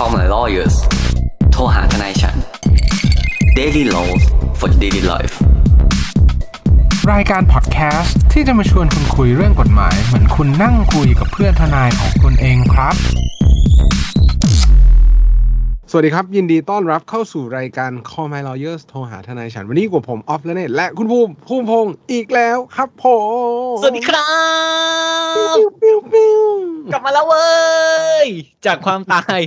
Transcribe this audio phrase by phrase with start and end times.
[0.00, 0.76] Call my lawyers
[1.52, 2.36] โทรหาทนายฉัน
[3.58, 4.22] Daily Laws
[4.58, 5.34] for Daily Life
[7.12, 12.94] รายการพอดแคสต์ที่จะมาชวนคุณคุยเรื่องกฎหมาย เหมือนคุณนั่งคุยกับเพื่อนทนายของคุณเองครับ
[15.90, 23.06] สวัสดีครับ ยินดีต้อนรับเข้าสู่รายการ Call My Lawyers โทรหาทนายฉัน วันนี้กับผมออฟและเนตและคุณภูมิภูมิพงศ์อีกแล้วครับผ
[23.72, 24.30] มสวัสดีครั
[25.30, 26.42] บปิ้วปิ้วปิ้ว
[26.92, 27.48] กลับมาแล้วเว้
[28.24, 28.26] ย
[28.66, 29.38] จากความตาย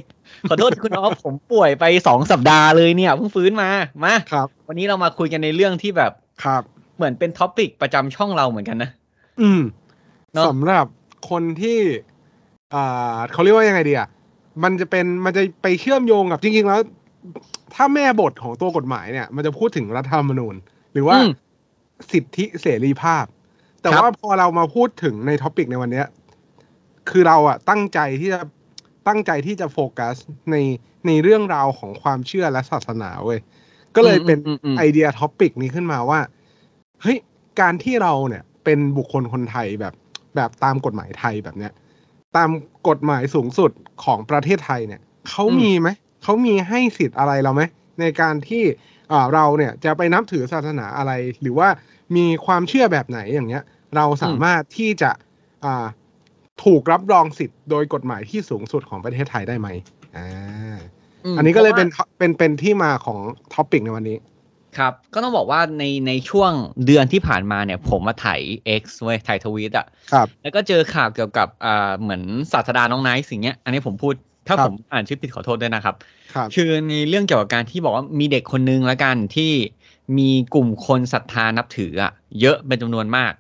[0.50, 3.70] ขอโทษคุณออฟผมป่วยไปสองสัปดาห์เลยเนี่ยเพิ่งฟื้นมา
[4.06, 6.12] มาครับ วันนี้เรามาคุยกันในเรื่องที่แบบ
[6.44, 6.64] ครับ
[6.96, 8.90] เหมือนเป็นท็อปิกประจำช่องเราเหมือนกันนะ
[9.42, 9.62] อืม
[10.34, 10.86] เนอะสำหรับ
[11.30, 11.80] คนที่
[12.74, 14.08] อ่าเขาเรียกว่ายังไงดีอะ
[14.64, 16.82] มันจะเป็นมันจะไปเชื่อมโยงกับจริงๆแล้ว
[17.76, 20.56] ถ้าแม่บทของตัวกฎหมายเนี่ย มันจะพูดถึงรัฐธรรมนูญ
[20.94, 21.32] หรือว่าอืม
[22.12, 23.26] สิทธิเสรีภาพ
[23.82, 26.08] แต่ครับว่าพอเรามาพูดถึงใน topic ในวันเนี้ย
[27.10, 28.40] คือเราอะตั้งใจที่จะ
[29.08, 30.16] ตั้งใจที่จะโฟกัส
[30.52, 30.56] ใน
[31.08, 33.40] ในเรื่องราวของความเชื่อและศาสนาเว้ย
[33.96, 36.20] ก็เลยเป็นอืมอืมไอเดีย topic นี้ขึ้นมาว่า
[37.02, 37.18] เฮ้ย
[37.62, 39.94] การที่เราเนี่ยเป็นบุคคลคนไทยแบบ
[40.36, 41.74] แบบตามกฎหมายไทยแบบเนี้ย
[42.36, 42.50] ตาม
[42.88, 43.72] กฎหมายสูงสุด
[44.04, 45.90] ของประเทศไทยเนี่ยเขามีไหม
[46.24, 47.62] เขามีให้สิทธิ์อะไรเราไหม
[48.00, 48.64] ในการที่
[49.12, 51.70] อ่าเราเนี่ยจะไปนับถือศาสนาอะไร หรือว่า
[52.16, 53.64] มีความเชื่อแบบไหนอย่างเงี้ย
[53.96, 55.12] เราสามารถที่จะ
[55.66, 55.86] อ่า
[56.64, 59.68] ถูกรับรองสิทธิ์โดยกฎหมายที่สูงสุดของประเทศไทยได้ไหม
[60.18, 60.28] อ่า
[61.34, 63.20] มอันนี้ก็เลยเป็นพราะว่าเป็นเป็นที่มาของ
[63.54, 64.18] ท็อปิกในวันนี้
[64.78, 66.52] ครับ ก็ต้องบอกว่าในในช่วง
[66.86, 68.42] เดือนที่ผ่านมาเนี่ย ผมมาถ่าย
[68.82, 72.22] X เว้ยถ่ายทวีตอะครับ แล้วก็เจอข่าวเกี่ยวกับอ่าเหมือน
[72.52, 74.14] ศาสดาน้องไนท์สิ่งเนี้ย อันนี้ผมพูด
[74.48, 75.96] ถ้าครับผมอ่านชื่อผิดขอโทษด้วยนะครับ
[76.34, 79.52] ครับคือในเรื่องเกี่ยวกับการที่บอกว่ามีเด็กคนนึงละกันที่
[80.18, 83.34] มีกลุ่มคนศรัทธานับถืออะเยอะเป็นจำนวนมาก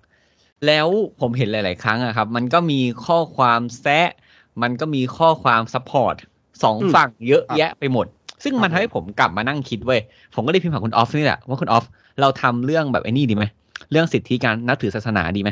[0.67, 0.87] แล้ว
[1.21, 4.09] ผมเห็นหลาย ๆ ครั้งอะครับ มันก็มีข้อความแซะ
[4.61, 6.15] มันก็มีข้อความ support
[6.63, 8.05] สองอืมฝั่งเยอะครับแยะไปหมด
[8.43, 10.01] ซึ่งครับมันทำให้ผมกลับมานั่งคิดเว้ย
[10.35, 11.85] ผมก็เลยพิมพ์หาคุณออฟนี่แหละว่าคุณออฟ
[12.21, 13.45] เราทำเรื่องแบบไอ้นี่ดีไหม
[13.91, 15.49] เรื่องสิทธิการนับถือศาสนาดีไหม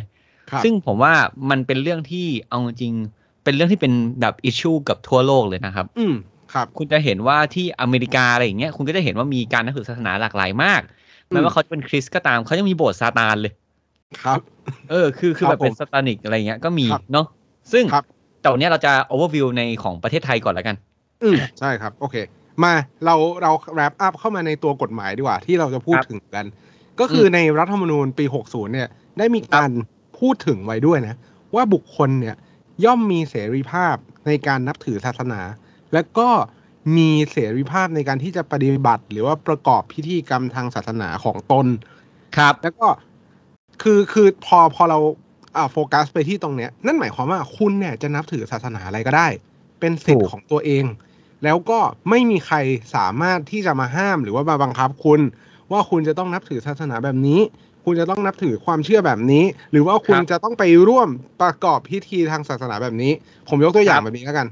[0.51, 1.13] ครับซึ่งผมว่า
[1.49, 6.13] มันเป็นเรื่องที่เอาจริงๆเป็นเรื่องที่เป็นแบบ issue กับทั่วโลกเลยนะครับ อืม
[6.53, 10.81] ครับ คุณจะเห็นว่าที่อเมริกาอะไรอย่างเงี้ยคุณก็จะเห็นว่ามีการนับถือศาสนาหลากหลายมาก
[11.29, 13.53] อืมแม้ว่าเขาจะเป็นคริสต์ก็ตามเขายังมีโบสถ์ซาตานเลย
[14.23, 14.39] ครับ
[14.89, 17.25] เออ คือคือครัแบบบเป็น satanic อะไรเงี้ยก็มีครับเนาะ
[17.71, 18.05] ซึ่งครับ
[18.41, 20.75] แต่วันเนี้ยเราจะโอเวอร์วิวในของประเทศไทยก่อนแล้วกัน
[21.23, 22.15] อืมใช่ครับ โอเค
[22.63, 22.73] มา
[23.05, 26.45] เราเรา wrap up เข้ามาในตัวกฎหมายดีกว่า ที่เราจะพูดครับถึงกัน
[26.99, 29.69] ก็คือในรัฐธรรมนูญปี 60 เนี่ย ได้มีการ
[30.19, 31.15] พูดถึงไว้ด้วยนะ
[31.55, 32.35] ว่าบุคคลเนี่ย
[32.85, 33.95] ย่อมมีเสรีภาพ
[34.27, 35.41] ในการนับถือศาสนา
[35.93, 36.29] และก็
[36.97, 41.67] มีเสรีภาพในการที่จะปฏิบัติ หรือว่าประกอบพิธีกรรมทางศาสนาของตน
[42.37, 42.87] ครับ แล้วก็
[43.81, 44.99] คือคือพอพอเรา
[45.57, 49.27] อ่าโฟกัสไปที่ตรงเนี้ย นั่นหมายความว่าคุณเนี่ยจะนับถือศาสนาอะไรก็ได้
[49.79, 50.83] เป็นสิทถูธิ์กของตัวเอง
[51.43, 51.79] แล้วก็
[52.09, 52.57] ไม่มีใคร
[52.95, 55.21] สามารถที่จะมาห้ามหรือว่ามาบังคับคุณ
[55.71, 57.39] ว่าคุณจะต้องนับถือศาสนาแบบนี้
[57.85, 61.09] คุณจะต้องนับถือความเชื่อแบบนี้ หรือว่าคุณจะต้องไปร่วม
[61.41, 63.11] ประกอบพิธีทางศาสนาแบบนี้
[63.49, 64.47] ผมยกตัวอย่างแบบนี้แล้วกัน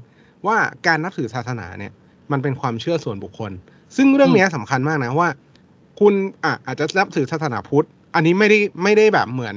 [0.47, 0.57] ว่า
[0.87, 1.91] การนับถือศาสนาเนี่ย
[2.31, 3.51] มันเป็นความเชื่อส่วนบุคคล
[3.95, 5.29] ซึ่งเรื่องเนี้ยสำคัญมากนะว่า
[5.99, 6.13] คุณ
[6.43, 9.55] อะอาจจะนับถือศาสนาพุทธ อันนี้ไม่ได้ไม่ได้แบบเหมือน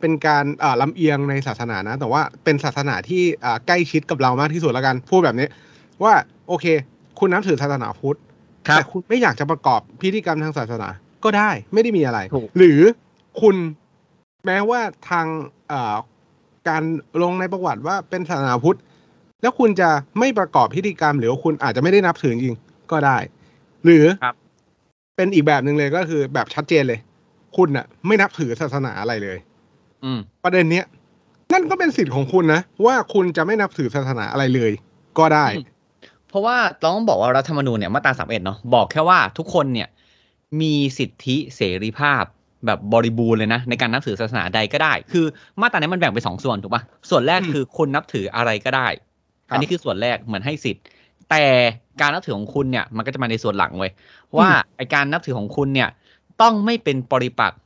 [0.00, 5.48] เป็นการอ่าลำเอียงในศาสนานะ แต่ว่าเป็นศาสนาที่อ่าใกล้ชิดกับเรามากที่สุดแล้วกันพูดแบบนี้
[6.02, 6.14] ว่า
[6.48, 6.66] โอเค
[7.18, 8.18] คุณนับถือศาสนาพุทธ
[8.68, 10.88] ครับแต่คุณไม่อยากจะประกอบพิธีกรรมทางศาสนา
[11.24, 12.80] ก็ได้ไม่ได้มีอะไรถูกหรือ
[13.40, 13.56] คุณ
[14.46, 15.26] แม้ว่าทาง
[15.72, 15.94] อ่า
[16.68, 16.82] การ
[17.22, 18.78] ลงในประวัติว่าเป็นศาสนาพุทธ
[19.42, 19.88] แล้วคุณจะ
[20.18, 23.16] ไม่ประกอบพิธีกรรม หรือว่าคุณอาจจะไม่ได้นับถือจริงๆก็ได้
[23.84, 24.34] หรือครับ
[25.16, 27.00] เป็นอีกแบบหนึ่งเลยก็คือแบบชัดเจนเลย
[27.56, 29.38] คุณน่ะไม่นับถือศาสนาอะไรเลย
[30.04, 30.84] อืม ประเด็นเนี้ย
[31.52, 34.72] นั่นก็เป็นสิทธิ์ของคุณนะ ว่าคุณจะไม่นับถือศาสนาอะไรเลย
[35.18, 35.64] ก็ได้อืม
[36.28, 39.88] เพราะว่าเราต้องบอกว่ารัฐธรรมนูญเนี่ยมาตราสามเอ็ดเนาะบอกแค่ว่าทุกคนเนี่ย
[40.60, 42.24] มีสิทธิเสรีภาพ
[42.66, 45.24] แบบบริบูรณ์เลยนะ ในการนับถือศาสนาใดก็ได้ คือ
[45.60, 48.88] มาตรานี้มันแบ่งเป็นสองส่วนถูกปะส่วนแรกอืมคือคุณนับถืออะไรก็ได้
[49.48, 50.84] ครับอันนี้คือส่วนแรกเหมือนให้สิทธิ์
[51.30, 51.44] แต่
[52.00, 53.92] การนับถือของคุณเนี่ย มันก็จะมาในส่วนหลังเว้ย
[54.38, 55.88] ว่าไอการนับถือของคุณเนี่ย
[56.42, 57.60] ต้องไม่เป็นปริปักษ์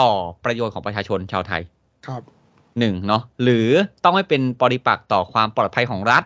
[0.00, 0.10] ต่อ
[0.44, 1.62] ประโยชน์ของประชาชนชาวไทย
[2.06, 2.22] ครับ
[2.78, 3.68] หนึ่งเนาะหรือ
[4.04, 6.22] ต้องไม่เป็นปริปักษ์ต่อความปลอดภัยของรัฐ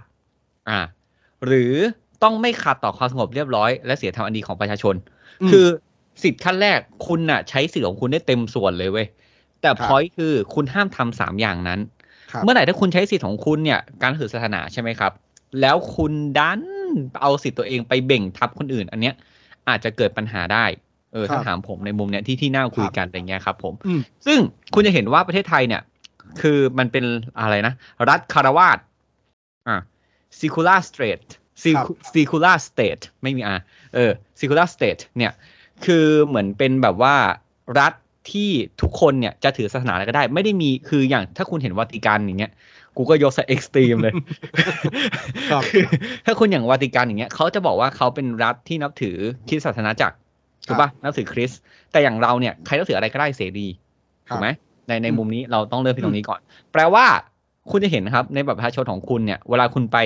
[0.68, 0.80] อ่า
[1.46, 1.74] หรือ
[2.22, 4.94] ต้องไม่ขัดต่อความสงบเรียบร้อยและเสียธรรมอันดีของประชาชน
[5.42, 5.66] อืมคือ
[6.22, 9.06] สิทธิ์ขั้นแรกคุณน่ะ ใช้สิทธิ์ของคุณได้เต็มส่วนเลยเว้ย
[9.60, 11.80] แต่ครับพอยคือคุณห้ามทำสามอย่างนั้น
[12.32, 15.12] ครับเมื่อไหร่ถ้าคุณใช้สิทธิ์ของคุณเนี่ย การถือศาสนาใช่ไหมครับ
[15.60, 16.60] แล้วคุณดัน
[17.20, 19.14] เอาสิทธิ์ตัวเองไปเบ่งทับคนอื่น อันเนี้ย
[19.68, 20.64] อาจจะเกิดปัญหาได้
[21.12, 24.38] เออถ้าครับถามผมในมุมเนี้ยที่ที่น่าคุยกันอะไรเงี้ยครับผมอืมซึ่ง
[24.74, 25.82] คุณจะเห็นว่าประเทศไทยเนี่ย
[26.40, 27.04] คือมันเป็น
[27.40, 27.74] อะไรนะ
[28.08, 28.78] รัฐคารวาส
[29.68, 29.76] อ่า
[30.40, 31.30] secular state
[31.76, 33.56] ครับ secular state ไม่มีอะ
[33.94, 35.32] เออ secular state เนี่ย
[35.84, 37.14] คือเหมือนเป็นแบบว่า
[37.80, 37.92] รัฐ
[38.30, 38.50] ที่
[38.82, 42.52] ทุกคนเนี่ยจะถือศาสนาอะไรก็ได้ ไม่ได้มีคืออย่างถ้าคุณเห็นวาติกันอย่างเงี้ย
[42.96, 44.12] กูก็ยกซะเอ็กซ์ตรีมเลย
[45.50, 45.84] ครับคือ
[46.26, 49.16] ถ้าคุณอย่างวาติกันอย่างเงี้ยเขาจะบอกว่าเขาเป็นรัฐที่นับถือ
[49.48, 50.16] คริสต์ศาสนาจักร
[50.68, 51.60] ถูกปะนับถือคริสต์
[51.92, 53.66] แต่อย่างเราเนี่ยใครนับถืออะไรก็ได้เสรี
[54.28, 54.48] ครับถูกไหม
[54.88, 56.40] ในในอืมมุมนี้เราต้องเริ่มที่ตรงนี้ก่อน
[56.72, 57.04] แปลว่า
[57.70, 59.98] คุณจะเห็นนะครับในบัตรประชาชนของคุณเนี่ย เวลาคุณไป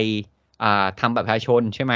[0.63, 1.95] อ่าทำบัตรประชาชนใช่ไหม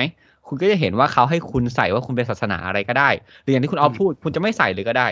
[0.49, 3.11] คุณก็จะเห็นว่าเขาให้คุณใส่ว่าคุณเป็นศาสนาอะไรก็ได้
[3.43, 5.07] หรืออย่างที่คุณเอาพูด คุณจะไม่ใส่เลยก็ได้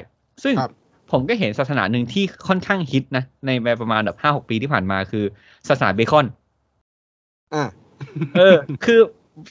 [0.45, 0.73] ซึ่งครับ
[1.12, 5.25] ผมก็เห็นศาสนาหนึ่งที่ค่อนข้างฮิตนะในประมาณแบบห้าหกปีที่ผ่านมาคือ
[5.69, 6.27] ศาสนาเบคอน
[7.55, 7.65] อ่า
[8.39, 9.01] เออ คือ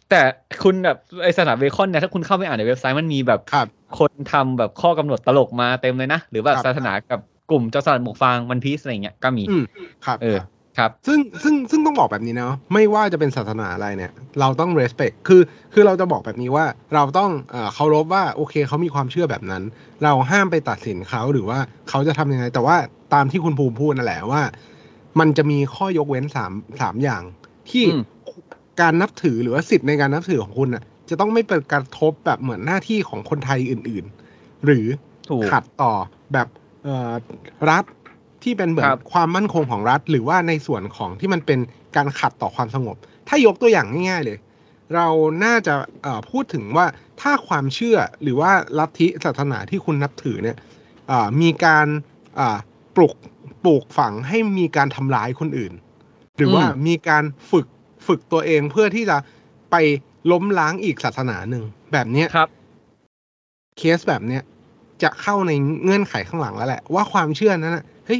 [0.09, 0.21] แต่
[0.63, 3.67] คุณแบบไอศาสนาเบคอนเนี่ยถ้าคุณเข้าไปอ่านในเว็บไซต์มันมีแบบครับ
[3.99, 7.19] คนทำแบบข้อกำหนดตลกมาเต็มเลยนะ หรือแบบครับศาสนากับ
[7.49, 9.65] กลุ่มเจ้าสลัดหมวกฟางวันพีซอะไรเงี้ยก็มีอืม
[10.05, 10.39] ครับเออ
[10.77, 15.41] ครับ ซึ่งซึ่งซึ่งต้องบอกแบบนี้เนาะไม่ว่าจะเป็นศาสนาอะไรเนี่ย เราต้อง respect คือ
[15.73, 16.65] คือเราจะบอกแบบนี้ว่า
[16.95, 19.63] เราต้องเอ่อเคารพว่าโอเคเขามีความเชื่อแบบนั้น
[20.03, 21.59] เราห้ามไปตัดสินเขาหรือว่า
[21.89, 22.75] เขาจะทำยังไง แต่ว่า
[23.13, 24.41] ตามที่คุณภูมิพูดนั่นแหละว่า
[25.19, 26.51] มันจะมีข้อยกเว้นสาม
[26.81, 27.21] สามอย่าง
[27.69, 28.03] ที่อืม
[28.81, 34.05] การนับถือหรือว่าสิทธิ์ในการนับถือของคุณน่ะ จะต้องไม่เป็นกระทบแบบเหมือนหน้าที่ของคนไทยอื่น
[34.35, 34.85] ๆ หรือ
[35.29, 35.93] ถูกขัดต่อ
[36.33, 36.47] แบบ
[36.83, 37.13] เอ่อ
[37.69, 37.85] รัฐ
[38.43, 41.59] ที่เป็นเหมือนครับความมั่นคงของรัฐ หรือว่าในส่วนของที่มันเป็น
[41.95, 42.95] การขัดต่อความสงบ
[43.27, 44.37] ถ้ายกตัวอย่างง่ายๆเลย
[44.95, 45.07] เรา
[45.43, 45.73] น่าจะ
[46.03, 46.85] เอ่อพูดถึงว่า
[47.21, 50.57] ถ้าความเชื่อหรือว่าลัทธิศาสนาที่คุณนับถือเนี่ย
[51.07, 51.87] เอ่อมีการ
[52.39, 52.57] อ่า
[52.95, 53.13] ปลุก
[53.63, 55.73] ปลูกฝังให้มีการทำร้ายคนอื่น
[56.37, 57.67] หรือว่าอืมมีการฝึก
[58.07, 59.17] ฝึกตัวเองเพื่อที่จะ
[59.71, 59.75] ไป
[60.31, 61.63] ล้มล้างอีกศาสนาหนึ่ง
[61.93, 62.49] แบบเนี้ยครับ
[63.77, 64.41] เคสแบบเนี้ย
[65.03, 65.51] จะเข้าใน
[65.83, 68.19] เงื่อนไขข้างหลังแล้วแหละ ว่าความเชื่อนั้นนะเฮ้ย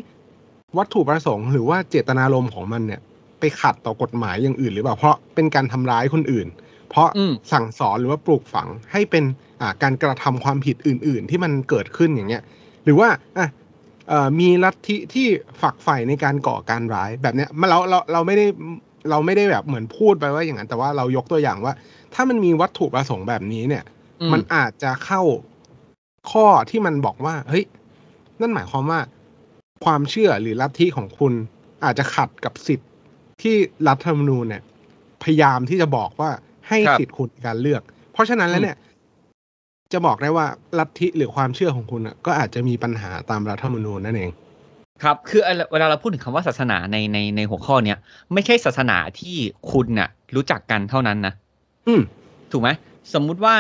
[0.77, 3.01] วัตถุประสงค์หรือว่าเจตนารมณ์ของมันเนี่ย
[3.39, 6.47] ไปขัดต่อกฎหมายอย่างอื่นหรือเปล่าเพราะเป็นการทำร้ายคนอื่น
[6.89, 9.24] เพราะอืมสั่งสอนหรือว่าปลูกฝังให้เป็น
[9.62, 12.44] อ่าการกระทำความผิดอื่น ๆ ที่มันเกิดขึ้นอย่างเงี้ย
[12.85, 13.47] หรือว่าอะ
[14.09, 15.27] เอ่อมีลัทธิที่
[15.62, 18.45] ฝักใฝ่ในการก่อการร้ายแบบเนี้ยมันเราเราเราไม่ได้
[19.09, 21.73] เราไม่ได้แบบเหมือนพูดไปว่าอย่างนั้น แต่ว่าเรายกตัวอย่างว่า
[22.13, 23.83] ถ้ามันมีวัตถุประสงค์แบบนี้เนี่ย
[24.21, 25.21] อืมันอาจจะเข้า
[26.31, 27.65] ข้อที่มันบอกว่า เฮ้ย
[28.41, 29.00] นั่นหมายความว่า
[29.85, 31.33] ความเชื่อหรือลัทธิของคุณ
[31.83, 32.89] อาจจะขัดกับสิทธิ์
[33.41, 33.55] ที่
[33.88, 34.63] รัฐธรรมนูญเนี่ย
[35.23, 36.31] พยายามที่จะบอกว่า
[36.67, 37.81] ให้ครับสิทธิ์คุณในการเลือก
[38.13, 38.77] เพราะฉะนั้นแล้วเนี่ย
[39.94, 40.45] จะบอกได้ว่า
[40.79, 44.31] ลัทธิหรือความเชื่อของคุณอะก็อาจจะมีปัญหาตามรัฐธรรมนูญนั่นเอง
[45.03, 45.41] ครับคือ
[45.71, 47.97] เวลาเราพูดถึงคำว่าศาสนาในในในหัวข้อเนี้ย
[48.33, 49.35] ไม่ใช่ศาสนาที่
[49.71, 51.33] คุณน่ะ รู้จักกันเท่านั้นนะ
[51.88, 52.01] อืม
[52.51, 52.69] ถูกไหม
[53.13, 53.55] สมมุติว่า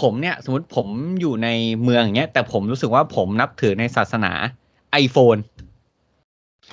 [0.00, 0.86] ผมเนี่ย สมมติผม
[1.20, 1.48] อยู่ใน
[1.82, 4.32] เมืองอย่างเงี้ย แต่ผมรู้สึกว่าผมนับถือในศาสนา
[5.04, 5.40] iPhone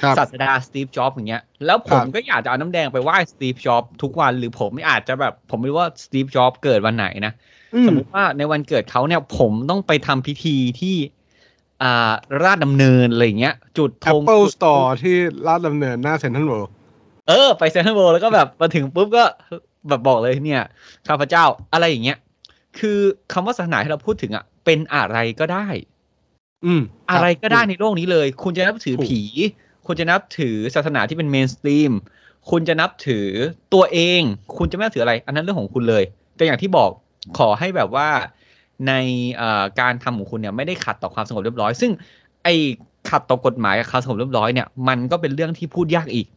[0.01, 7.33] ครับศาสดาสตีฟจ็อบอย่างเงี้ยแล้วผมครับก็อยากจะเอาน้ำแดงไปไหว้สตีฟจ็อบทุกวันหรือผมอาจจะแบบ ผมไม่รู้ว่าสตีฟจ็อบเกิดวันไหนนะ
[7.75, 10.95] อืสมมมติว่าในวันเกิดเขาเนี่ย ผมต้องไปทำพิธีที่
[11.83, 12.13] อ่า
[12.43, 15.15] ราชดำเนินอะไรอย่างเงี้ย จุดธง Apple จุดธง Store ที่
[15.47, 16.71] ลาดดำเนินหน้าเซ็นทรัลเวิลด์
[17.27, 19.23] เออ ไปเซนทรัลเวิลด์แล้วก็แบบมาถึงปุ๊บก็
[19.87, 20.63] แบบบอกเลยเนี่ย
[21.07, 21.43] ข้าพเจ้า
[21.73, 22.17] อะไรอย่างเงี้ย
[22.79, 22.99] คือ
[23.33, 25.67] คำว่าศาสนาที่เราพูดถึงอะ เป็นอะไรก็ได้
[26.65, 26.81] อืม
[27.11, 29.21] อะไรก็ได้คบในโลกนี้เลย คุณจะนับถือถูกผี
[29.85, 31.91] คุณจะนับถือศาสนาที่เป็นเมนสตรีม
[32.49, 33.27] คุณจะนับถือ
[33.73, 34.21] ตัวเอง
[34.57, 36.03] คุณจะไม่นับถืออะไร อันนั้นเรื่องของคุณเลย
[36.35, 36.89] แต่อย่างที่บอก
[37.37, 38.09] ขอให้แบบว่า
[38.87, 38.93] ใน
[39.35, 41.91] เอ่อการทำของคุณเนี่ยไม่ได้ขัดต่อความสงบเรียบร้อย ซึ่ง
[42.43, 42.53] ไอ้
[43.09, 46.27] ขัดต่อกฎหมายกับความสงบเรียบร้อยเนี่ยมันก็เป็นเรื่องที่พูดยากอีก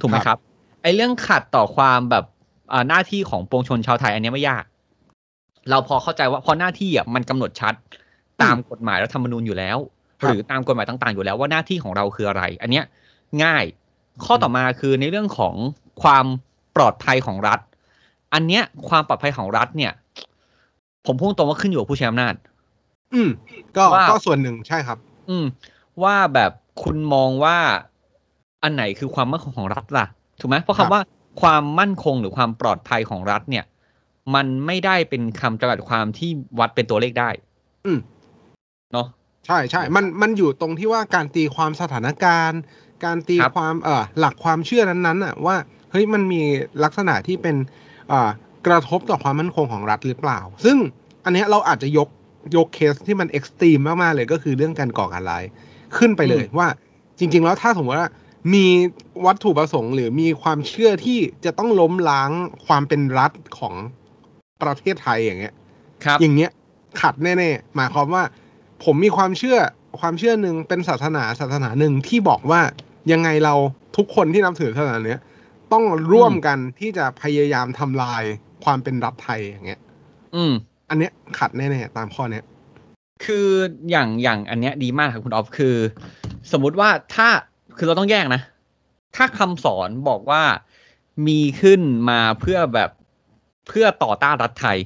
[0.00, 0.38] ถูกไหมครับ
[0.82, 2.24] ไอ้เรื่องขัดต่อความแบบ
[2.72, 4.64] อ่าหน้าที่ของปวงชนชาวไทยอันเนี้ยไม่ยาก
[5.70, 7.74] เราพอเข้าใจว่าพอหน้าที่อะมันกำหนดชัด
[8.42, 9.78] ตามกฎหมายรัฐธรรมนูญอยู่แล้ว
[10.20, 12.84] ครับหรือตามกฎหมายต่างๆอยู่แล้วว่าหน้าที่ของเราคืออะไร อันเนี้ย
[13.44, 13.64] ง่าย
[14.24, 15.54] ข้อต่อมาคือในเรื่องของ
[16.02, 16.26] ความ
[16.76, 17.60] ปลอดภัยของรัฐ
[18.34, 19.92] อันเนี้ยความปลอดภัยของรัฐเนี่ย
[21.06, 22.34] ผมพูดตรงว่าขึ้นอยู่กับผู้ใช้อำนาจ
[23.14, 23.30] อืม
[23.76, 24.98] ก็ว่าก็ส่วนหนึ่งใช่ครับ
[25.30, 25.46] อืม
[26.02, 27.56] ว่าแบบคุณมองว่า
[28.62, 30.06] อันไหนคือความมั่นคงของรัฐล่ะ
[30.40, 31.02] ถูกไหมเพราะครัคำบว่า
[31.42, 33.64] ความมั่นคงหรือความปลอดภัยของรัฐเนี่ย
[34.34, 37.30] มันไม่ได้เป็นคำจำกัดความที่วัดเป็นตัวเลขได้
[37.84, 37.98] อืม
[38.92, 39.06] เนาะ
[39.46, 42.60] ใช่ใช่ มันมันอยู่ตรงที่ว่าการตีความสถานการณ์
[43.04, 45.56] การตีครับความเอ่อหลักความเชื่อนั้นๆอะว่า
[45.90, 46.42] เฮ้ยมันมี
[46.84, 47.56] ลักษณะที่เป็น
[48.08, 48.30] เอ่อ
[48.66, 50.76] กระทบต่อความมั่นคงของรัฐหรือเปล่า ซึ่ง
[51.24, 52.08] อันเนี้ยเราอาจจะยก
[52.56, 55.44] ยกเคสที่มันเอ็กซ์ตรีมมาก ๆ เลยก็คือเรื่องการก่อการร้าย
[55.96, 56.68] ขึ้นไปเลยว่า
[57.18, 58.10] จริง ๆ แล้วถ้าสมมติว่า
[58.54, 58.66] มี
[59.26, 62.30] วัตถุประสงค์ หรือมีความเชื่อที่จะต้องล้มล้าง
[62.66, 63.74] ความเป็นรัฐของ
[64.62, 65.54] ประเทศไทยอย่างเงี้ย
[66.04, 66.50] ครับ อย่างเงี้ย
[67.00, 68.22] ขัดแน่ๆหมายความว่า
[68.84, 69.58] ผมมีความเชื่อ
[70.00, 72.60] ความเชื่อหนึ่งเป็นศาสนาศาสนาหนึ่งที่บอกว่า
[73.12, 73.54] ยังไงเรา
[73.96, 75.20] ทุกคนที่นับถือศาสนาเนี้ย
[75.72, 78.22] ต้องร่วมกันที่จะพยายามทำลาย
[78.64, 79.80] ความเป็นรัฐไทยอย่างเงี้ย
[80.34, 80.52] อืม
[80.88, 82.44] อันเนี้ยขัดแน่ๆตามข้อเนี้ย
[83.24, 83.46] คือ
[83.90, 85.76] อย่างอย่างอันเนี้ยดีมากครับคุณออฟคือ
[86.52, 87.28] สมมุติว่าถ้า
[87.76, 88.42] คือเราต้องแยกนะ
[89.16, 90.42] ถ้าคำสอนบอกว่า
[91.28, 91.80] มีขึ้น
[92.10, 92.90] มาเพื่อแบบ
[93.68, 94.78] เพื่อต่อต้านรัฐไทย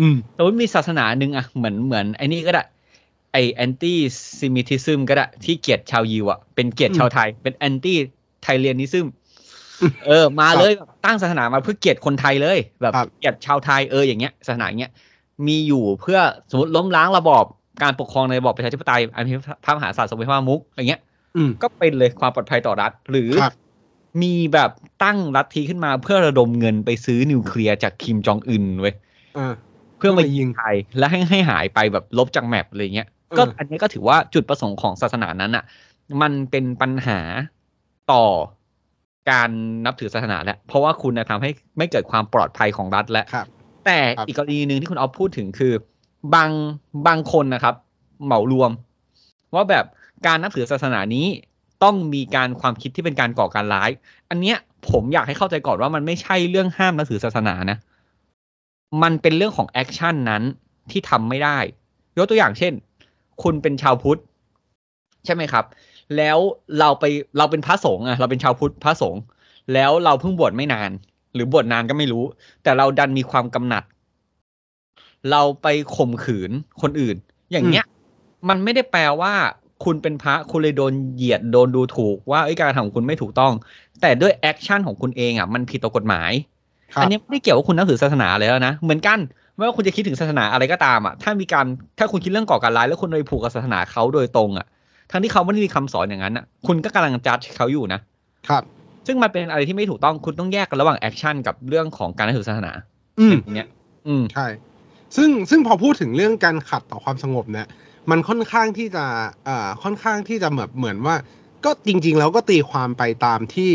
[0.00, 2.64] อืมสมมติมีศาสนาหนึ่งอะเหมือนเหมือนไอ้นี่ก็ได้
[3.32, 7.98] ไอ antisemitism ก็ได้ที่เกลียดชาวยิวอะเป็นเกลียดชาวไทย เป็น anti
[8.42, 9.06] ไทเรียนิ ism
[10.06, 14.92] เออ มาเลยแบบตั้งศาสนามาเพื่อเกลียดคนไทยเลย แบบครับเกลียดชาวไทยเอออย่างเงี้ยศาสนาอย่างเงี้ย
[15.46, 16.18] มีอยู่เพื่อ
[16.50, 17.44] สมมติล้มล้างระบอบ
[17.82, 19.34] การปกครองในระบอบประชาธิปไตยอันมี
[19.64, 21.00] พระมหากษัตริย์ทรงเป็นประมุขอย่างเงี้ย
[21.36, 23.54] อืมก็เป็นเลยความปลอดภัยต่อรัฐ หรือครับ
[24.22, 24.70] มีแบบ
[25.04, 28.94] ตั้งรัฐทีขึ้นมาเพื่อระดมเงินไปซื้อนิวเคลียร์จากคิมจองอึนเว้ย
[29.38, 29.54] อ่า
[29.98, 35.64] เพื่อมาเพื่อมายิยิงไทยและให้ให้หายไปแบบลบจาก map อะไรเงี้ยเออก็อันนี้ก็ถือว่าจุดประสงค์ของศาสนานั้นอะ
[36.22, 37.20] มันเป็นปัญหา
[38.12, 38.24] ต่อ
[39.30, 39.50] การ
[39.86, 43.46] นับถือศาสนาแหละเพราะว่าคุณนะทำให้ไม่เกิดความปลอดภัยของรัฐและครับ
[43.86, 45.72] แต่ครับอีกกรณีหนึ่งที่คุณออฟพูดถึงคือ
[46.34, 46.50] บาง
[47.06, 47.74] บางคนนะครับ
[48.24, 48.70] เหมารวม
[49.54, 49.84] ว่าแบบ
[50.26, 51.26] การนับถือศาสนานี้
[51.84, 53.90] ต้องมีการความคิดที่เป็นการก่อการร้าย
[54.30, 54.56] อันเนี้ย
[54.90, 57.78] ผมอยากให้เข้าใจก่อนว่ามันไม่ใช่เรื่องห้ามนับถือศาสนานะ
[59.02, 60.42] มันเป็นเรื่องของแอคชั่นนั้น
[60.90, 61.58] ที่ทำไม่ได้
[62.16, 62.72] ยกตัวอย่างเช่น
[63.42, 64.20] คุณเป็นชาวพุทธ
[65.24, 65.64] ใช่ไหมครับ
[66.16, 66.38] แล้ว
[66.78, 67.04] เราไป
[67.38, 69.22] เราเป็นพระสงฆ์อะเราเป็นชาวพุทธพระสงฆ์
[69.74, 70.90] แล้วเราเพิ่งบวชไม่นาน
[71.34, 72.24] หรือบวชนานก็ไม่รู้
[72.62, 73.84] แต่เราดันมีความกำหนัด
[75.30, 75.66] เราไป
[75.96, 76.50] ข่มขืน
[76.82, 77.16] คนอื่น
[77.52, 77.84] อย่างเงี้ย
[78.48, 79.34] มันไม่ได้แปลว่า
[79.84, 83.52] คุณเป็นพระคุณเลยโดนเหยียดโดนดูถูกว่าไอ้ยการกระทำของคุณไม่ถูกต้อง
[84.00, 86.32] แต่ด้วย action ของคุณเองอะ มันผิดต่อกฎหมาย
[86.94, 89.18] ครับอันนี้ไม่ได้เกี่ยวว่าคุณนับถือศาสนาเลยแล้วนะเหมือนกัน
[89.54, 91.66] ไม่ว่าคุณจะคิดถึงศาสนาอะไรก็ตามอะถ้ามีการ
[91.98, 94.66] ถ้าคุณคิดเรื่องก่อการร้ายแล้วคุณไปผูกกับศาสนาเขาโดยตรงอะ
[95.12, 98.00] ทั้งที่เขาไม่ได้มีคำสอนอย่างนั้นอะ คุณก็กำลังจัดเขาอยู่นะ
[98.48, 98.62] ครับ
[99.06, 102.72] ซึ่งมันเป็นอะไรที่ไม่ถูกต้องคุณต้องแยกกันระหว่าง action กับเรื่องของการนับถือศาสนา
[103.20, 103.68] อืมอย่างเนี้ย
[104.06, 104.46] อืมใช่
[105.16, 107.66] ซึ่งซึ่งพอพูดถึงเรื่องการขัดต่อความสงบเนี่ย
[108.10, 109.04] มันค่อนข้างที่จะ
[109.48, 111.16] อ่าค่อนข้างที่จะเหมือนเหมือนว่า
[111.64, 113.70] ก็จริง ๆ แล้วก็ตีความไปตามที่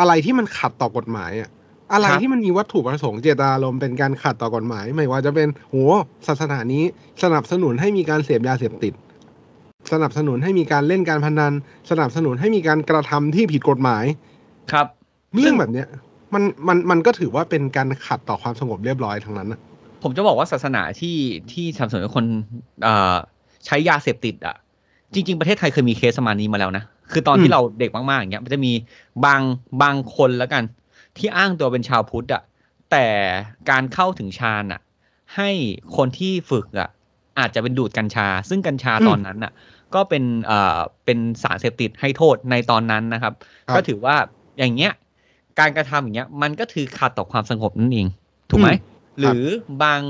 [0.00, 1.50] อะไรที่มันขัดต่อกฎหมายอะ
[1.92, 5.74] อะไรครับที่มันมีวัตถุประสงค์เจตนารมณ์เป็นการขัดต่อกฎหมาย ไม่ว่าจะเป็นโห
[6.26, 6.84] ศาสนานี้
[7.22, 8.92] สนับสนุนให้มีการเสพยาเสพติด
[9.92, 11.52] สนับสนุนให้มีการเล่นการพนัน
[11.90, 14.04] สนับสนุนให้มีการกระทำที่ผิดกฎหมาย
[14.72, 14.86] ครับ
[15.40, 15.86] เรื่องแบบเนี้ย
[16.34, 19.60] มันมันมันก็ถือว่าเป็นการขัดต่อความสงบเรียบร้อยทั้งนั้นนะ
[20.02, 21.16] ผมจะบอกว่าศาสนาที่
[21.52, 22.26] ที่สนับสนุนให้คน
[22.82, 23.16] เอ่อ
[23.66, 24.56] ใช้ยาเสพติดอะ
[25.14, 28.72] จริง ๆ ประเทศไทยเคยมีเคสประมาณนี้มาแล้วนะ คือตอนอืที่มเราเด็กมากๆอย่างเงี้ยมันจะมี
[29.24, 29.40] บาง
[29.82, 30.62] บางคนแล้วกัน
[31.16, 32.42] ที่อ้างตัวเป็นชาวพุทธอะ
[32.90, 33.06] แต่
[33.70, 34.80] การเข้าถึงฌานอะ
[35.36, 35.50] ให้
[35.96, 36.88] คนที่ฝึกอะ
[37.38, 39.52] อาจจะเป็นดูดกัญชา ซึ่งกัญชาตอนนั้นอะ
[39.94, 43.32] ก็เป็นเอ่อเป็นสารเสพติดให้โทษในตอนนั้นนะครับ
[43.68, 44.16] ครับก็ถือว่า
[44.58, 44.92] อย่างเงี้ย
[45.58, 48.06] การกระทำอย่างเงี้ยมันก็ถือขัดต่อความสงบนั่นเอง
[48.50, 48.70] ถูกไหม
[49.18, 49.44] หรือ
[49.82, 50.00] บาง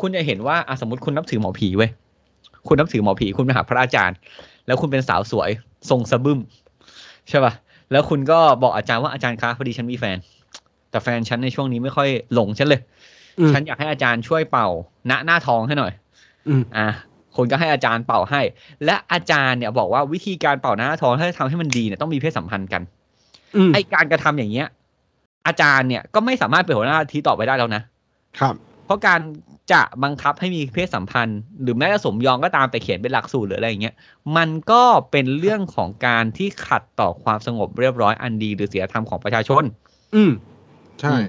[0.00, 1.90] คุณจะเห็นว่าอะสมมติคุณนับถือหมอผีเว้ย
[2.68, 4.16] คุณนับถือหมอผีคุณไปหาพระอาจารย์
[4.66, 5.50] แล้วคุณเป็นสาวสวย
[5.90, 6.40] ทรงสะบึ้ม
[7.28, 7.52] ใช่ป่ะ
[7.92, 10.16] แล้วคุณก็บอกอาจารย์ว่าอาจารย์คะพอดีฉันมีแฟน
[10.90, 12.80] แต่แฟนฉันในช่วงนี้ไม่ค่อยหลงฉันเลย
[13.38, 14.68] อืมฉันอยากให้อาจารย์ช่วยเป่า
[15.10, 15.92] ณหน้าท้องให้หน่อย
[16.48, 16.88] อืมอะ
[17.36, 18.40] คุณก็ให้อาจารย์เป่าให้
[18.84, 22.82] และอาจารย์เนี่ยบอกว่าวิธีการเป่าหน้าท้องถ้าจะทำให้มันดีเนี่ยต้องมีเพศสัมพันธ์กัน
[23.56, 24.66] อืมไอการกระทำอย่างเงี้ย
[25.46, 27.82] อาจารย์เนี่ยก็ไม่สามารถเป็นหัวหน้าทีต่อไปได้แล้วนะ
[28.40, 29.20] ครับ เพราะการ
[29.72, 33.94] จะบังคับให้มีเพศสัมพันธ์ หรือแม้จะสมยอมก็ตามแต่เขียนเป็นหลักสูตรหรืออะไรอย่างเงี้ย
[34.36, 39.62] มันก็เป็นเรื่องของการที่ขัดต่อความสงบเรียบร้อยอันดี หรือศีลธรรมของประชาชน
[40.14, 40.30] อืม
[41.00, 41.24] ใช่อืม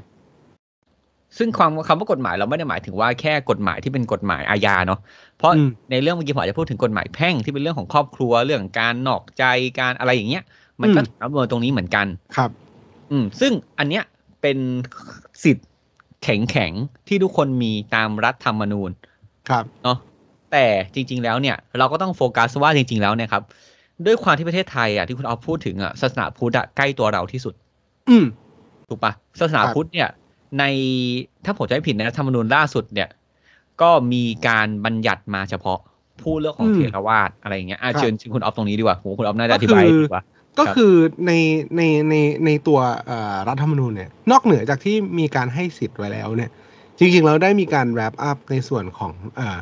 [1.37, 4.99] ซึ่งความคำว่ากฎหมายเราไม่ได้หมายถึงว่าแค่กฎหมายที่เป็นกฎหมายอาญาเนาะ
[5.37, 9.43] เพราะอืมในเรื่องเมื่อกี้ผมอาจจะพูดถึงกฎหมายแพ่งที่เป็นเรื่องของครอบครัวเรื่องการนอกใจ
[9.79, 10.43] การอะไรอย่างเงี้ย
[10.81, 12.05] มันก็อืมถูกรับรวมตรงนี้เหมือนกัน
[12.35, 12.51] ครับ
[13.11, 14.03] อืม ซึ่งอันเนี้ย
[14.41, 14.57] เป็น
[15.43, 15.67] สิทธิ์
[16.23, 18.91] แข็งแข็งๆที่ทุกคนมีตามรัฐธรรมนูญ
[19.49, 19.97] ครับเนาะ
[20.51, 23.43] แต่จริง ๆ แล้วเนี่ย เราก็ต้องโฟกัสว่าจริง ๆ แล้วเนี่ยครับ
[24.05, 27.53] ด้วยความที่ประเทศไทยอะที่คุณเอาพูดถึงอะศาสนาพุทธอะใกล้ตัวเราที่สุด
[28.09, 28.25] อืม
[28.89, 30.07] ถูกปะศาสนาครับพุทธเนี่ย
[30.57, 30.63] ใน
[31.45, 33.09] ถ้าผมจะไม่ผิดในรัฐธรรมนูญล่าสุดเนี่ย
[33.81, 35.79] ก็มีการบัญญัติมาเฉพาะ
[36.21, 40.23] ผู้เรื่องของเถรวาทอะไรอย่างเงี้ยอะเชิญเชิญคุณออฟตรงนี้ดีกว่าผมว่าคุณออฟน่าจะอธิบายดีกว่า
[40.57, 40.93] ก็ครับคือ
[41.25, 41.31] ใน
[41.75, 42.15] ในใน
[42.45, 46.51] ในตัวเอ่อรัฐธรรมนูญเนี่ย นอกเหนือจากที่มีการให้สิทธิ์ไว้แล้วเนี่ย
[46.99, 49.57] จริงๆเราได้มีการแรปอัพในส่วนของเอ่อ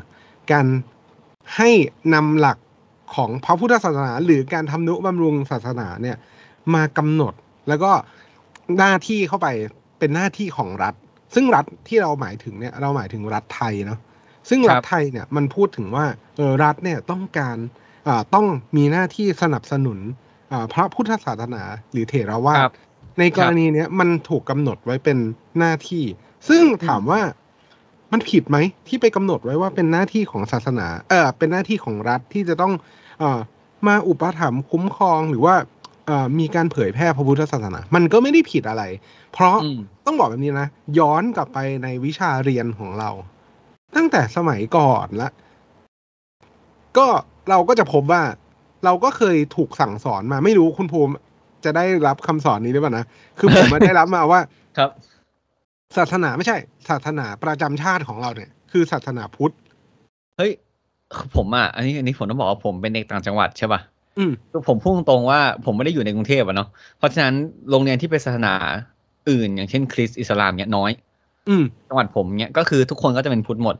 [0.52, 0.66] การ
[1.56, 1.70] ให้
[2.14, 2.58] นำหลัก
[3.16, 6.18] ของพระพุทธศาสนา หรือการทำนุบำรุงศาสนาเนี่ย
[6.74, 7.34] มากำหนด
[7.68, 7.92] แล้วก็
[8.78, 9.48] หน้าที่เข้าไป
[10.00, 10.94] เป็นหน้าที่ของรัฐ
[11.34, 14.00] ซึ่งรัฐที่เราหมายถึงเนี่ยเราหมายถึงรัฐไทยเนาะ
[14.50, 16.06] ซึ่งรัฐไทยเนี่ยมันพูดถึงว่า
[16.38, 17.58] เออรัฐเนี่ยต้องการ
[18.08, 18.46] อ่าต้อง
[18.78, 20.00] มีหน้าที่สนับสนุน
[20.52, 22.74] อ่าพระพุทธศาสนาหรือเถรวาครัทบ
[23.20, 25.18] ในกรณีเนี้ยมันถูกกำหนดไว้เป็น
[25.60, 26.04] หน้าที่
[26.50, 27.22] ซึ่งถามว่า
[28.12, 32.74] มันผิดไหมที่ไปกำหนดไว้ว่าเป็นหน้าที่ของศาสนา เออเป็นหน้าที่ของรัฐที่จะต้อง
[33.20, 33.40] เอ่อ
[33.88, 35.77] มาอุปถัมภ์คุ้มครองหรือว่าเอ่อ
[36.40, 38.84] มีการเผยแพร่พระพุทธศาสนา มันก็ไม่ได้ผิดอะไร
[39.34, 40.68] เพราะอืมต้องบอกแบบนี้นะ
[41.00, 43.10] ย้อนกลับไปในวิชาเรียนของเรา
[43.96, 45.30] ตั้งแต่สมัยก่อนละ
[46.98, 47.08] ก็
[47.50, 48.22] เราก็จะพบว่า
[48.86, 51.14] เราก็เคยถูกสั่งสอนมาไม่รู้คุณภูมิ
[51.66, 53.06] จะได้รับคำสอนนี้หรือเปล่านะ
[53.40, 54.40] คือผมมาได้รับมาว่า
[54.78, 54.90] ครับ
[55.98, 56.58] ศาสนาไม่ใช่
[56.90, 59.54] ศาสนาประจำชาติของเราเนี่ย คือศาสนาพุทธ
[60.38, 60.52] เฮ้ย
[61.36, 63.97] ผมอะ อันนี้อันนี้ผมต้องบอกว่าผมเป็นเด็กต่างจังหวัดใช่ป่ะอืม
[64.52, 67.34] คือผมพูดตรงๆว่าผมไม่ได้อยู่ในกรุงเทพอะเนาะเพราะฉะนั้น
[67.70, 68.54] โรงเรียนที่เป็นศาสนา
[69.30, 70.92] อื่น อย่างเช่นคริสต์อิสลามเนี่ยน้อย
[71.50, 73.76] อืมจังหวัดผมเนี่ยก็คือทุกคนก็จะเป็นพุทธหมด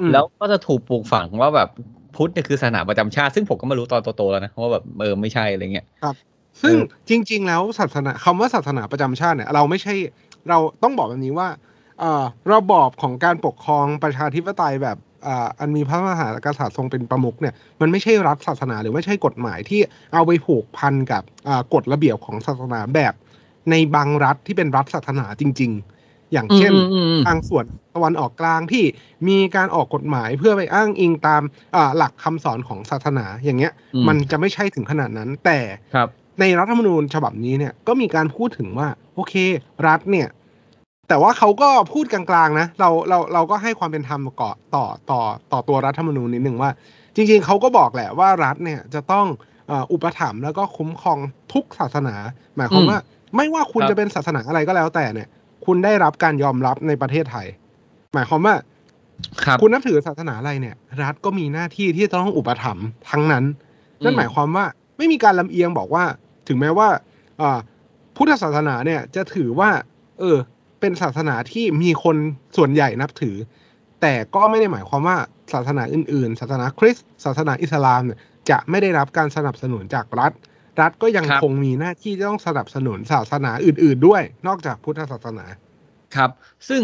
[0.00, 1.68] อืมแล้วก็จะถูกปลูกฝังว่าแบบ
[2.16, 5.86] พุทธเนี่ยคือศาสนาประจำชาติ ซึ่งผมก็มารู้ตอนโตๆแล้วนะว่าแบบเออไม่ใช่อะไรเงี้ย
[6.62, 9.94] ซึ่งเออจริง ๆ แล้วศาสนาคำว่าศาสนาประจำชาติเนี่ย เราไม่ใช่
[10.48, 11.48] เราต้องบอกแบบนี้ว่า
[12.00, 14.96] เอ่อระบอบของการปกครองประชาธิปไตยแบบ
[15.26, 19.80] อ่าอันมีพระมหากษัตริย์ทรงเป็นประมุขเนี่ยมันไม่ใช่รัฐศาสนาหรือไม่ใช่กฎหมายที่
[20.14, 23.14] เอาไปผูกพันกับอ่ากฎระเบียบของศาสนาแบบ
[23.70, 25.70] ในบางรัฐที่เป็นรัฐศาสนาจริง
[26.02, 28.84] ๆ อย่างเช่นอืมอืมอืมทางส่วนตะวันออกกลางที่
[29.28, 31.42] มีการออกกฎหมายเพื่อไปอ้างอิงตาม
[31.76, 35.58] อ่าหลักคำสอนของศาสนาอย่างเงี้ยอืมมันจะไม่ใช่ถึงขนาดนั้นแต่
[35.94, 36.08] ครับ
[36.40, 39.34] ในรัฐธรรมนูญฉบับนี้เนี่ยก็มีการพูดถึงว่า โอเค
[39.86, 40.28] รัฐเนี่ย
[41.10, 45.20] แต่ว่าเขาก็พูดกลางๆนะเราเราเราก็ให้ความเป็นธรรมก่อต่อต่อ
[45.52, 46.70] ต่อตัวรัฐธรรมนูญนิดหนึ่งว่า
[47.16, 49.26] จริง ๆเขาก็บอกแหละว่ารัฐเนี่ยจะต้อง
[49.68, 51.18] เอ่ออุปถัมภ์แล้วก็คุ้มครอง
[51.52, 52.14] ทุกศาสนา
[52.56, 52.98] หมายความอืมว่า
[53.36, 55.28] ไม่ว่าคุณครับจะเป็นศาสนาอะไรก็แล้วแต่เนี่ย
[55.66, 57.46] คุณได้รับการยอมรับในประเทศไทย
[58.14, 58.54] หมายความว่า
[59.44, 63.44] ครับคุณนับถือศาสนาอะไรเนี่ย รัฐก็มีหน้าที่ที่จะต้องอุปถัมภ์ทั้งนั้น
[64.04, 64.64] นั่นอืมหมายความว่า
[64.98, 66.04] ไม่มีการลำเอียงบอกว่า
[66.48, 66.88] ถึงแม้ว่า
[67.40, 67.58] อ่า
[68.16, 69.70] พุทธศาสนาเนี่ยจะถือว่า
[70.20, 70.36] เออ
[70.80, 72.16] เป็นศาสนาที่มีคน
[72.56, 73.36] ส่วนใหญ่นับถือ
[74.00, 75.16] แต่ก็ไม่ได้หมายความว่า
[75.52, 78.18] ศาสนาอื่นๆ ศาสนาคริสต์ศาสนาอิสลามเนี่ย
[78.50, 80.32] จะไม่ได้รับการสนับสนุนจากรัฐ
[80.80, 85.44] รัฐก็ยังครับคงมีหน้าที่ที่ต้องสนับสนุนศาสนาอื่น ๆ ด้วย นอกจากพุทธศาสนา
[86.16, 86.30] ครับ
[86.68, 86.82] ซึ่ง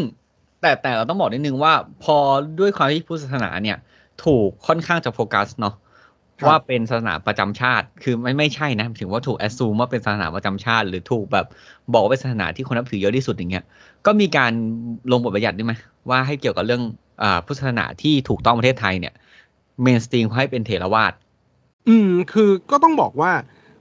[0.61, 1.73] แต่แต่เราต้องบอกนิดนึงว่า
[2.05, 2.17] พอ
[2.61, 3.79] ด้วยความที่พุทธศาสนาเนี่ย
[4.25, 5.86] ถูกค่อนข้างจะโฟกัสเนาะครับ
[6.47, 11.47] ว่าเป็นศาสนาประจำชาติ คือไม่ไม่ใช่นะถึงว่าถูกแอสซูมว่าเป็นศาสนาประจำชาติ หรือถูกแบบ
[11.93, 13.65] บอกว่าเป็นศาสนาที่คนนับถือเยอะที่สุดอย่างเงี้ย
[14.07, 14.53] ก็มีการ
[15.13, 15.75] ลงบทบัญญัติด้วยไหม
[16.11, 16.83] ว่าให้เกี่ยวกับเรื่อง
[17.23, 19.15] อ่าพุทธศาสนาที่ถูกต้องประเทศไทยเนี่ย
[19.83, 21.13] เมนสตรีมให้เป็นเถรวาท
[21.89, 23.33] อืม คือก็ต้องบอกว่า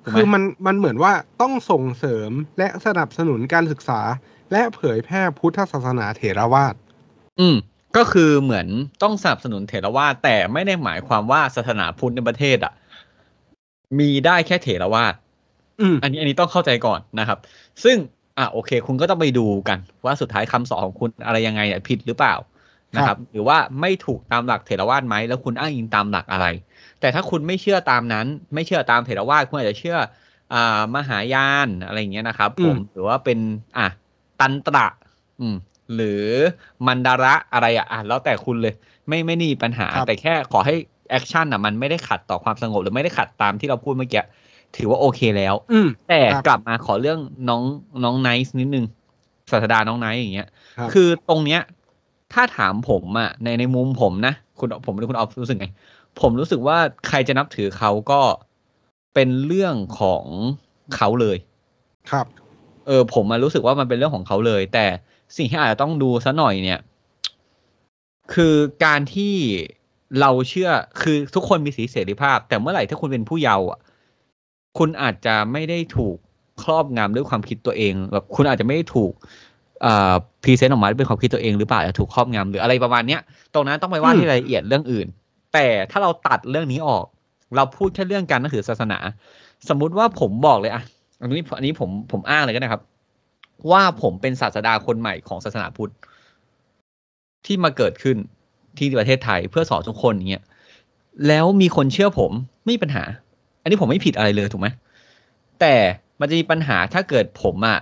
[0.04, 4.02] ถูกไหมคือมันมันเหมือนว่าต้องส่งเสริมและสนับสนุนการศึกษา
[4.52, 6.76] และเผยแพร่พุทธศาสนาเถรวาท
[7.40, 7.56] อืม
[7.98, 8.68] ก็คือเหมือน
[9.04, 12.74] ต้องสนับสนุนเถรวาทแต่ไม่ได้หมายความว่าศาสนาพุทธในประเทศอะ
[14.00, 15.14] มีได้แค่เถรวาท
[15.82, 17.40] อืมอันนี้อันนี้ต้องเข้าใจก่อนนะครับ
[17.84, 17.98] ซึ่ง
[18.38, 22.36] อะโอเค คุณก็ต้องไปดูกัน ว่าสุดท้ายคำสอนของคุณอะไรยังไงเนี่ยผิดหรือเปล่า
[22.96, 26.48] นะครับ หรือว่าไม่ถูกตามหลักเถรวาทไหมแล้วคุณอ้างอิงตามหลักอะไร
[27.00, 29.98] แต่ถ้าคุณไม่เชื่อตามนั้น ไม่เชื่อตามเถรวาทคุณอาจจะเชื่อ
[30.54, 33.40] อ่ามหายานอะไรอย่างเงี้ยนะครับ ผมหรือว่าเป็น
[33.78, 33.88] อะ
[34.40, 34.88] ตันตระ
[35.40, 35.56] อืม
[35.94, 36.24] หรือ
[36.88, 38.74] มันดาระอะไรอะอะแล้วแต่คุณเลย
[39.08, 40.76] ไม่ไม่นี่ปัญหาครับแต่แค่ขอให้
[41.10, 44.24] action อะมันไม่ได้ขัดต่อความสงบหรือไม่ได้ขัดตามที่เราพูดเมื่อกี้
[44.76, 47.20] ถือว่าโอเคแล้วอืมแต่ครับกลับมาขอเรื่อง
[47.50, 47.64] น้อง
[48.04, 48.86] น้องไนซ์นิดนึง
[49.52, 51.62] ศาสดาน้องไนซ์อย่างเงี้ยครับคือตรงเนี้ย
[52.34, 55.68] ถ้าถามผมอะในในมุมผมนะคุณผมหรือคุณออฟรู้สึกไง
[56.22, 58.22] ผมรู้สึกว่าใครจะนับถือเขาก็
[59.14, 60.24] เป็นเรื่องของ
[60.96, 61.38] เขาเลย
[62.12, 62.26] ครับ
[62.88, 64.86] เออ ผมมารู้สึกว่ามันเป็นเรื่องของเขาเลย แต่
[65.38, 66.80] สิ่งที่อาจจะต้องดูซะหน่อยเนี่ย
[68.34, 69.34] คือการที่
[70.20, 70.70] เราเชื่อ
[71.02, 73.68] คือทุกคนมีสิทธิเสรีภาพ แต่เมื่อไหร่ถ้าคุณเป็นผู้เยาว์
[74.78, 76.16] คุณอาจจะไม่ได้ถูก
[76.62, 79.12] ครอบงำด้วยความคิดตัวเองแบบคุณอาจจะไม่ได้ถูก
[80.44, 83.22] present ออกมาด้วยความคิดตัวเองหรือเปล่าจะถูกครอบงำหรืออะไรประมาณเนี้ย
[83.54, 85.08] ตรงนั้นต้องไปว่าที่รายละเอียดเรื่องอื่น
[85.54, 87.06] แต่ถ้าเราตัดเรื่องนี้ออก
[87.56, 88.98] เราพูดแค่เรื่องการนับถือศาสนา
[89.70, 90.84] สมมุติว่าผมบอกเลยอะ
[91.22, 92.82] อันนี้อันนี้ผมผมอ้างเลยก็ได้ครับ
[93.72, 95.94] ว่าผมเป็นศาสดาคนใหม่ของศาสนาพุทธ
[97.46, 98.18] ที่มาเกิดขึ้น
[98.78, 100.44] ที่ประเทศไทยเพื่อสอนทุกคนอย่างเงี้ย
[101.28, 102.32] แล้วมีคนเชื่อผม
[102.64, 103.04] ไม่มีปัญหา
[103.62, 104.68] อันนี้ผมไม่ผิดอะไรเลยถูกไหม
[105.60, 105.76] แต่
[106.20, 107.80] มันจะมีปัญหาถ้าเกิดผมอะ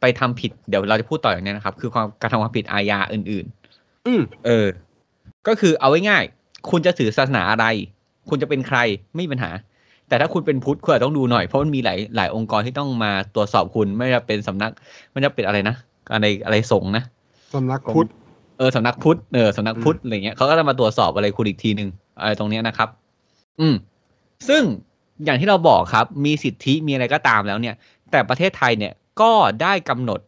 [0.00, 4.66] ไปทำผิดเดี๋ยวเราจะพูดต่ออย่างนี้นะครับ คือความการทำความผิดอาญาอื่น ๆ อืมเออ
[5.48, 7.66] ก็คือเอาไว้ง่ายๆคุณจะถือศาสนาอะไร
[8.28, 8.78] คุณจะเป็นใคร
[9.14, 9.50] ไม่มีปัญหา
[10.08, 14.72] แต่ถ้าคุณเป็นพุทธคุณอาจจะต้องดูหน่อยเพราะมันมีหลายหลายองค์กรที่ต้องมาตรวจสอบคุณไม่ว่าจะเป็นสำนัก
[15.10, 15.76] ไม่ว่าจะเป็นอะไรนะ
[16.12, 17.04] อะไรอะไรสงฆ์นะ
[17.54, 18.08] สำนักพุทธ
[18.58, 21.88] เออสำนักพุทธเออสำนักพุทธอะไรเงี้ยเขาก็จะมาตรวจสอบอะไรคุณอีกทีหนึ่ง
[22.20, 22.88] อะไรตรงเนี้ยนะครับ
[23.60, 23.74] อืม
[24.48, 24.62] ซึ่ง
[25.24, 27.74] อย่างที่เราบอกครับมีสิทธิมีอะไรก็ตามแล้วเนี่ย
[28.10, 30.20] แต่ประเทศไทยเนี่ยก็ได้กำหนด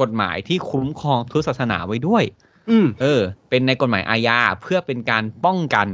[0.00, 2.24] กฎหมายที่คุ้มครองทุกศาสนาไว้ด้วย
[2.70, 5.86] อืม เออ เป็นในกฎหมายอาญาเพื่อเป็นการป้องกัน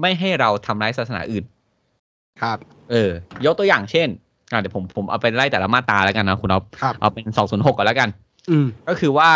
[0.00, 1.44] ไม่ให้เราทำร้ายศาสนาอื่น
[2.40, 2.58] ครับ
[2.90, 3.10] เออ
[3.44, 4.08] ยกตัวอย่างเช่น
[4.52, 8.08] อะเดี๋ยวผมผมเอาไปไล่แต่ละมาตราแล้วกันนะคุณอ๊อฟครับเอาเป็นสองศูนย์หกก่อนแล้วกัน
[8.50, 9.30] อืมก็คือว่า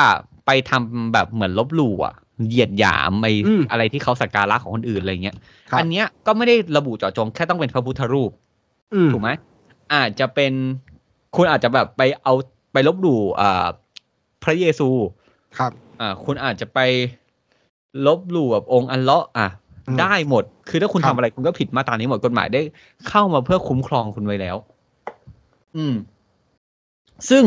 [0.46, 2.14] ไปทำแบบเหมือนลบหลู่อะ
[2.48, 5.36] เหยียดหยามไออืมอะไรที่เขาสักการะของคนอื่นอะไรเงี้ย
[5.70, 8.30] ครับอันเนี้ยก็ไม่ได้ระบุเจาะจงแค่ต้องเป็นพระพุทธรูป
[8.94, 9.30] อืมถูกไหม
[9.94, 10.52] อาจจะเป็น
[11.36, 12.34] คุณอาจจะแบบไปเอา
[12.72, 13.66] ไปลบหลู่อ่า
[14.44, 14.88] พระเยซู
[15.58, 16.78] ครับ อ่า คุณอาจจะไป
[18.06, 19.65] ลบหลู่แบบองค์อัลเลาะห์อะอืม
[20.00, 22.60] ได้หมด คือถ้าคุณครัทำบอะไรคุณก็ผิดมาตรานี้หมดกฎหมายได้
[23.08, 24.56] เข้ามาเพื่อคุ้มครองคุณไว้แล้ว
[25.76, 25.94] อืม
[27.30, 27.44] ซึ่ง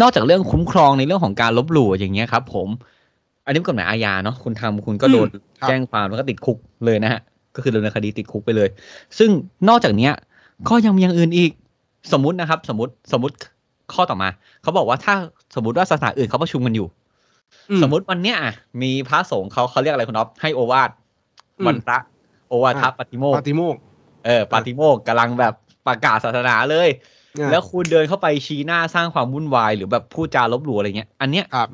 [0.00, 2.68] นอกจากเรื่องคุ้มครองในเรื่องของการลบหลู่อย่างเงี้ยครับ ผม
[3.46, 7.20] อันนี้เป็นกฎหมายอาญาเนาะคุณทำคุณก็โดนอืมครับแจ้งความแล้วก็ติดคุกเลยนะฮะ
[7.54, 8.68] ก็คือดำเนินคดีติดคุกไปเลย
[9.18, 9.30] ซึ่ง
[9.68, 10.12] นอกจากเนี้ย
[10.68, 11.50] ก็ยังมีอย่างอื่นอีก
[12.12, 13.34] สมมุตินะครับ สมมติสมมติ
[13.92, 14.28] ข้อต่อมา
[14.62, 15.14] เขาบอกว่าถ้า
[15.54, 16.86] สมมติว่าศาสนาอื่นเขาประชุมกันอยู่
[17.70, 21.05] อืสมมุติวันเนี้ยอะมีพระสงฆ์เขาเขาเรียกอะไรคุณอ๊อฟให้โอวาทอืม
[21.66, 21.98] วันพระ
[22.48, 23.80] โอวาทอะปาติโมกปาติโมกข์
[24.26, 25.54] เออปาติโมกข์กำลังแบบ
[25.86, 26.88] ประกาศศาสนาเลย
[27.40, 31.68] อะแล้วคุณเดินเข้าไปชี้หน้าสร้างความวุ่นวาย หรือแบบพูดจาลบหลู่อะไรเงี้ย อันเนี้ยครับ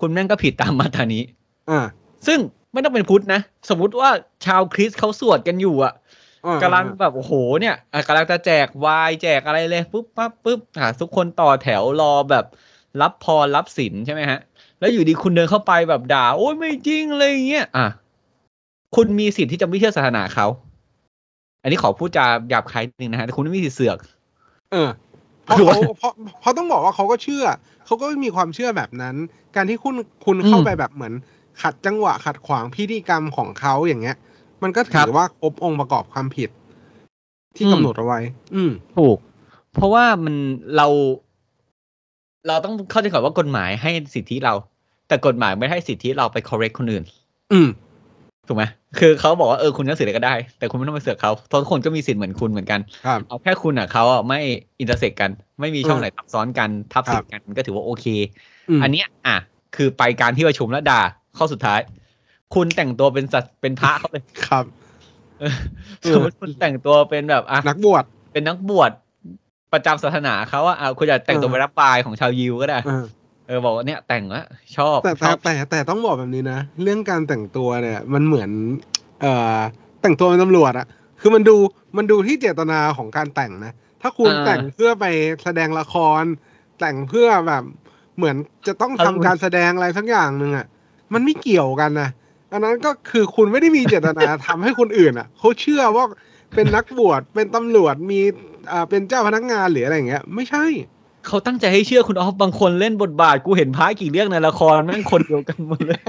[0.00, 1.22] คุณแม่งก็ผิดตามมาตรานี้
[1.70, 1.86] อ่า
[2.26, 2.38] ซึ่ง
[2.72, 4.10] ไม่ต้องเป็นพุทธนะ สมมุติว่า
[4.46, 5.92] ชาวคริสต์เขาสวดกันอยู่อะ
[6.46, 12.44] อ่ากำลังแบบโอ้โหเนี่ยอะกำลังจะแจกวายแจกอะไรเลยปุ๊บปั๊บปุ๊บอะทุกคนต่อแถวรอแบบ
[13.00, 14.40] รับพรรับศีลใช่ไหมฮะ
[14.80, 17.86] แล้วอยู่ดีคุณเดินเข้าไปแบบด่า โอ้ยไม่จริงอะไรอย่างเงี้ยอะ
[18.96, 20.46] คุณมีสิทธิ์ที่จะไม่เชื่อศาสนาเขา
[21.62, 23.98] อันนี้ขอพูดจาหยาบคายนิดนึงนะฮะแต่คุณไม่มีสิทธิ์เสือก
[24.72, 24.88] เออ
[25.44, 27.44] เพราะคือว่าเขาเพราะเพราะต้องบอกว่าเขาก็เชื่อ
[27.86, 29.16] เขาก็มีความเชื่อแบบนั้น
[29.56, 31.12] การที่คุณคุณเข้าอืมไปแบบเหมือน
[31.62, 34.16] ขัดจังหวะขัดขวางพิธีกรรมของเขาอย่างเงี้ย
[34.62, 36.50] มันก็ครัถือบว่าครบองค์ประกอบความผิด
[37.56, 38.20] ที่อืมกำหนดเอาไว้
[38.54, 39.18] อืมถูก
[39.74, 40.34] เพราะว่ามัน
[40.76, 40.86] เรา
[42.46, 44.54] เราต้องเข้าใจก่อนว่ากฎหมายให้สิทธิเรา
[45.08, 47.04] แต่กฎหมายไม่ให้สิทธิเราไป correct คนอื่น
[47.52, 47.68] อืม
[48.46, 48.64] ถูกไหม
[48.98, 54.40] คือเขาบอกว่าเออคุณจะเสือกอะไรก็ได้ แต่คุณไม่ต้องไปเสือกเขาเพราะทุกคนก็มีสิทธิ์เหมือนคุณเหมือนกันครับเอาแค่คุณอะเขาอะไม่
[54.80, 55.30] อินเตอร์เซ็กกัน
[55.60, 58.06] ไม่มีช่องอืมไหนทับซ้อนกันทับครับสิทธิ์กันก็ถือว่าโอเค
[58.78, 59.36] มอันเนี้ยอะ
[59.76, 61.00] คือไปการที่ประชุมแล้วด่า
[61.36, 61.80] ข้อสุดท้าย
[62.54, 64.64] คุณแต่งตัวเป็นสัตว์เป็นพระเขาเลยครับ
[65.40, 65.54] เออ
[66.02, 68.90] เอสอมมติคุณแต่งตัวเป็นแบบอะนักบวชเป็นนักบวช
[69.72, 72.78] ประจำศาสนาเขาอะอะคุณจะแต่งตัวเป็นรับบายของชาวยิวก็ได้
[73.46, 78.50] เออเออบอกว่าเนี่ยแต่งแล้วชอบแต่ชแต่อบแต่แต่ต้องบอกแบบนี้นะ เรื่องการแต่งตัวเนี่ยมันเหมือน
[79.20, 79.58] เอ่อ
[80.02, 80.86] แต่งตัวเป็นตำรวจอะ
[81.20, 81.56] คือมันดู
[81.96, 85.04] มันดูที่เจตนาของการแต่งนะ ถ้าคุณแต่งเพื่อไป
[85.44, 86.22] แสดงละคร
[86.80, 87.62] แต่งเพื่อแบบ
[88.16, 90.66] เหมือนจะต้องทำการแสดงอะไรสักอย่างหนึ่งอะ
[91.12, 92.10] มันไม่เกี่ยวกันนะ
[92.52, 96.04] อันนั้นก็คือคุณไม่ได้มีเจตนาทำให้คนอื่นอะเขาเชื่อว่า
[96.54, 98.20] เป็นนักบวชเป็นตำรวจมี
[98.72, 100.64] อ่าเป็นเจ้าพนักงานหรืออะไรอย่างเงี้ย ไม่ใช่
[101.26, 106.00] เขาตั้งใจให้เชื่อคุณออฟบางคนเล่นบทบาท กูเห็นพระกี่เรื่องในละครแม่งคนเดียวกันหมดเลย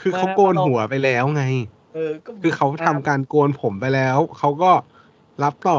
[0.00, 1.44] คือเขาโกนหัวไปแล้วไง
[1.94, 4.70] เออก็คือเขาทำการโกนผมไปแล้ว เขาก็
[5.42, 5.78] รับต่อ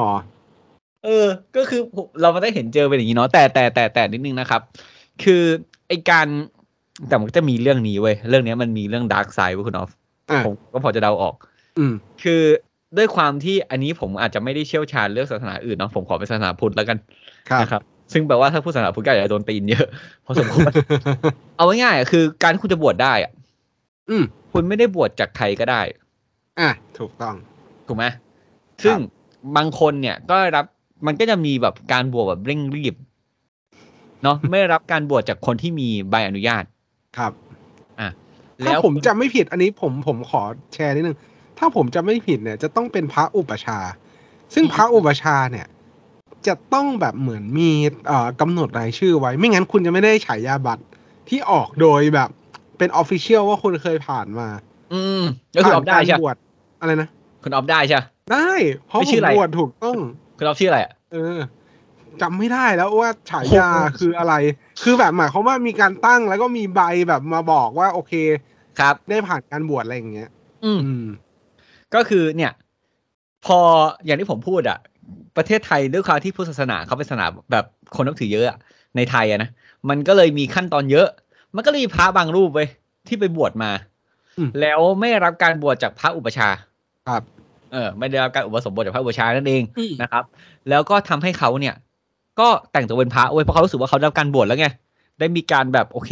[1.05, 1.81] เออ ก็คือ
[2.21, 4.61] เราไม่ได้เห็นเจอเป็นอย่างนี้เนาะแต่แต่แต่แต่นิดนึงนะครับ
[5.23, 5.43] คือ
[5.87, 6.27] ไอการ
[7.07, 9.91] แต่มันก็จะมีเรื่องนี้เว้ยเรื่องเนี้ยมันมีเรื่องดาร์กไซด์เว้ยคุณออฟ
[10.29, 11.35] อะผมก็พอจะเดาออก
[11.77, 12.41] อืม คือ
[12.97, 16.97] ด้วยความที่อันนี้ผมอาจจะไม่ได้เชี่ยวชาญเรื่องศาสนาอื่นเนาะผมขอเป็นศาสนาพุทธแล้วกัน
[17.49, 17.81] ครับนะครับ
[18.13, 19.87] ซึ่งแปลว่าถ้าพูดศาสนาพุทธก็อาจจะโดนตีนเยอะ
[20.25, 20.71] พอสมควร
[21.57, 23.31] เอาง่ายๆอะคือการที่คุณจะบวชได้อะ
[24.09, 25.81] อืมคุณไม่ได้บวชจากใครก็ได้
[26.59, 27.35] อะถูกต้อง
[27.87, 28.05] ถูกไหม
[28.83, 28.97] ซึ่ง
[29.55, 30.65] บางคนเนี่ยก็รับ
[31.07, 32.95] มันก็จะมีแบบการบวชแบบเร่งรีบ
[34.23, 36.63] เนาะไม่ได้รับการบวชจากคนที่มีใบอนุญาต
[37.17, 37.31] ครับ
[37.99, 38.09] อะ
[38.59, 40.41] ถ้าแล้วผมจำไม่ผิดอันนี้ผมผมขอ
[40.73, 41.17] แชร์นิดนึง
[41.57, 43.93] ถ้าผมจำไม่ผิดเนี่ย จะต้องเป็นพระอุปชฌาย์
[44.53, 45.67] ซึ่งพระอุปชฌาย์เนี่ย
[46.47, 47.69] จะต้องแบบเหมือนมี
[48.07, 50.83] เอ่อกำหนดรายชื่อไว้ ไม่งั้นคุณจะไม่ได้ฉายาบัตร
[51.29, 52.29] ที่ออกโดยแบบ
[52.77, 54.47] เป็นออฟฟิเชียลว่าคุณเคยผ่านมา
[54.93, 55.23] อืม
[55.55, 56.35] ก็คือออฟได้ผ่านใช่การปะบวช
[56.79, 57.07] อะไรนะ
[57.43, 58.51] คุณออฟได้ใช่ปะได้
[58.87, 59.97] เพราะไม่ผชื่อมอะไรบวชถูกต้อง
[60.37, 61.37] คุณออฟชื่ออะไรอะเออ
[62.21, 64.33] จำไม่ได้แล้วว่าฉายาโอ้โหคืออะไร
[64.83, 68.13] คือแบบหมายความว่ามีการตั้งแล้วก็มีใบแบบมาบอกว่าโอเค
[68.79, 70.29] ครับ ได้ผ่านการบวชอะไรอย่างเงี้ย
[70.65, 71.07] อืมอืม
[71.95, 72.51] ก็คือเนี่ย
[73.45, 73.59] พอ
[74.05, 74.79] อย่างที่ผมพูดอะ
[75.37, 77.65] ประเทศไทยด้วยความที่พุทธศาสนาเขาเป็นศาสนาแบบ
[77.95, 78.57] คนนับถือเยอะอะ
[78.95, 79.49] ในไทยอะนะ
[79.89, 81.07] มันก็เลยมีขั้นตอนเยอะ
[81.55, 82.59] มันก็เลยมีพระบางรูปไป
[83.07, 83.71] ที่ไปบวชมา
[84.37, 86.57] อืมแล้วไม่ได้รับการบวชจากพระอุปชฌาย์
[87.07, 87.23] ครับ
[87.73, 90.23] เออ ไม่ได้รับการอุปสมบทจากพระอุปชฌาย์นั่นเองอืมนะครับ
[90.69, 91.75] แล้วก็ทำให้เขาเนี่ย
[92.39, 94.67] ก็แต่งตัวเป็นพระเว้ยเพราะเขารู้สึกว่าเขาได้รับการบวชแล้วไง
[95.19, 96.11] ได้มีการแบบโอเค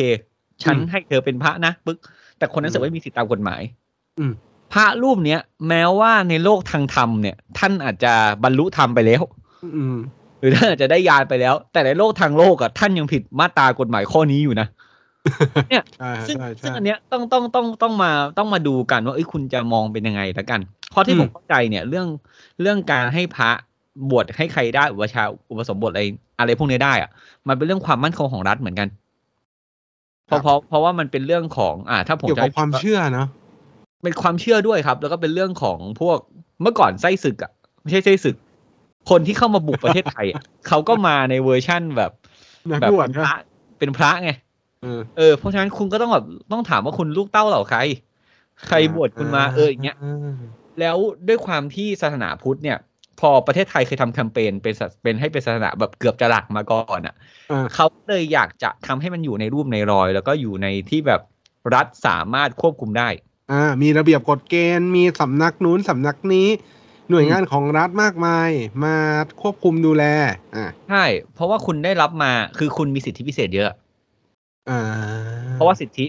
[0.64, 1.98] ฉันให้เธอเป็นพระนะปึ๊ก
[2.38, 3.62] แต่คนนั้นรู้สึกว่าไม่มีสิทธิตามกฎหมาย
[4.20, 4.34] อืม
[4.74, 9.24] พระรูปเนี้ยแม้ว่าในโลกทางธรรมเนี่ย ท่านอาจจะบรรลุธรรมไปแล้ว
[9.78, 9.98] อืม
[10.42, 14.68] รือท่านอาจจะได้ยานไปแล้ว แต่ในโลกทางโลกอะท่านยังผิดมาตรากฎหมายข้อนี้อยู่นะ
[15.70, 22.08] เนี่ยใช่ซึ่งใช่ซึ่งใช่อันเนี้ยต้องต้องต้องต้องมาต้องมาดูกันว่าเอ้ยคุณจะมองเป็นยังไงแล้วกันเพราะที่อืมผมเข้าใจเนี่ยเรื่อง
[22.62, 23.50] เรื่องการให้พระ
[24.10, 26.04] บวชให้ใครได้อุปชฌาย์อุปสมบทอะไร
[26.40, 27.10] อะไรพวกนี้ได้อะ
[27.48, 28.88] มันเป็นเรื่องความมั่นคงของรัฐเหมือนกัน
[30.28, 33.28] เพราะเพราะเพราะว่ามันเป็นเรื่องของ อ่า ถ้าผมเกี่ยวจะกับให้ความผิดเชื่อเนาะ
[34.04, 36.18] เป็นความเชื่อด้วยครับ แล้วก็เป็นเรื่องของพวก
[36.62, 38.36] เมื่อก่อนไส้ศึกอะไม่ใช่ไส้ศึก
[39.10, 42.12] คนที่เข้ามาบุกประเทศไทยอะเขาก็มาในเวอร์ชั่นแบบ
[42.72, 43.36] นักแบบบวชเป็นก็พระ
[43.80, 44.32] เป็นพระไง
[44.82, 47.80] เออเออเพราะฉะนั้นคุณก็ต้องแบบต้องถามว่าคุณลูกเต้าเหล่าใคร
[48.68, 49.98] ใครบวชคุณมาเอออย่างเงี้ย
[50.80, 52.78] แล้วด้วยความที่ศาสนาพุทธเนี่ย
[53.20, 57.16] พอประเทศไทยเคยทำแคมเปญเป็นศาสเป็นให้เป็นศาสนาแบบเกือบจะหลักมาก่อนอะ
[57.52, 61.22] อ่าเขาเลยอยากจะทำให้มันอยู่ในรูปในรอย แล้วก็อยู่ในที่แบบ
[61.76, 63.10] รัฐสามารถควบคุมได้
[63.54, 66.48] อ่า มีระเบียบกฎเกณฑ์ มีสำนักนู้นสำนักนี้
[67.10, 68.50] หน่วยงานของรัฐมากมาย
[68.84, 68.96] มา
[69.42, 70.04] ควบคุมดูแล
[70.56, 73.72] อ่าใช่ เพราะว่าคุณได้รับมาคือคุณมีสิทธิพิเศษเยอะ
[74.70, 74.80] อ่า
[75.54, 76.06] เพราะว่าสิทธิ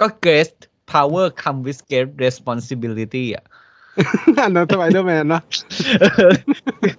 [0.00, 0.52] ก็ great
[0.92, 3.44] power come with great responsibility อะ
[4.44, 5.42] อันนั้นสไปเดอร์แมนเนาะ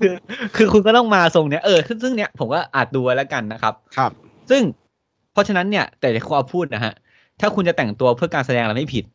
[0.02, 0.14] คือ
[0.56, 4.12] คือคุณก็ต้องมาทรงเนี้ยเออซึ่งซึ่งเนี้ยผมก็อาจดูไว้แล้วกันนะครับ ครับ
[4.50, 4.62] ซึ่ง
[5.34, 6.94] เพราะฉะนั้นเนี่ย แต่ที่เขาพูดนะฮะ
[7.40, 9.06] ถ้าคุณจะแต่งตัวเพื่อการแสดงอะไรไม่ผิด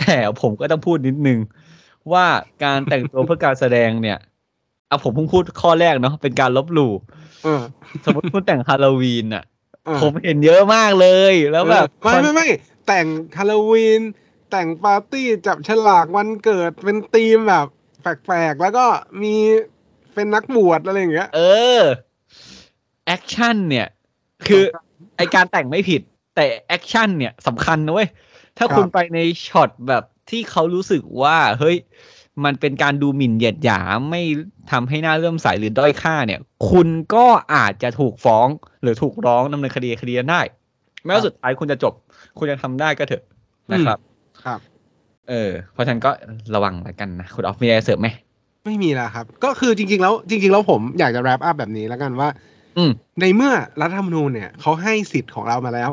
[0.00, 1.38] แต่ผมก็ต้องพูดนิดนึง
[2.12, 2.26] ว่า
[2.64, 4.18] การแต่งตัวเพื่อการแสดงเนี่ย
[4.88, 6.92] เอาผมเพิ่งพูดข้อแรกเนาะเป็นการลบหลู่
[7.44, 7.62] เออ
[8.04, 9.44] สมมติคุณแต่งฮาโลวีนอะ
[9.84, 12.48] เออผมเห็นเยอะมากเลยแล้วแบบเออไม่ไม่ไม่
[12.86, 14.02] แต่งฮาโลวีน
[14.50, 17.66] แต่งปาร์ตี้จับฉลากวันเกิดเป็นธีมแบบ
[18.02, 18.86] แปลกๆ แล้วก็
[19.22, 19.34] มี
[20.14, 21.40] เป็นนักบวชอะไรอย่างเงี้ย เอ
[21.78, 21.80] อ
[23.06, 23.86] action เนี่ย
[24.48, 24.62] คือ
[25.16, 26.02] ไอการแต่งไม่ผิด
[26.34, 28.08] แต่ action เนี่ยสำคัญนะเว้ย
[28.58, 31.76] ถ้าครับคุณไปในช็อตแบบที่เขารู้สึกว่า เฮ้ย
[32.44, 34.22] มันเป็นการดูหมิ่นเหยียดหยามไม่
[34.70, 38.48] ทำให้น่าเลื่อมใสหรือด้อยค่าเนี่ย คุณก็อาจจะถูกฟ้อง
[38.82, 40.40] หรือถูกร้องดำเนินคดีคดีนั้นได้
[41.04, 41.94] แม้ว่าสุดท้ายคุณจะจบ
[42.38, 43.24] คุณจะทำได้ก็เถอะ
[43.72, 43.98] นะครับ
[44.44, 44.60] ครับ
[45.28, 46.10] เออ เพราะฉะนั้นก็
[46.54, 48.08] ระวังแล้วกันนะ คุณออฟมีอะไรเสริมไหม
[48.66, 52.28] ไม่มีแล้วครับ ก็คือจริง ๆ แล้วจริง ๆ แล้วผมอยากจะ wrap up แบบนี้แล้วกันว่า
[52.78, 55.90] อืมในเมื่อรัฐธรรมนูญเนี่ยเขาให้สิทธิ์ของเรามาแล้ว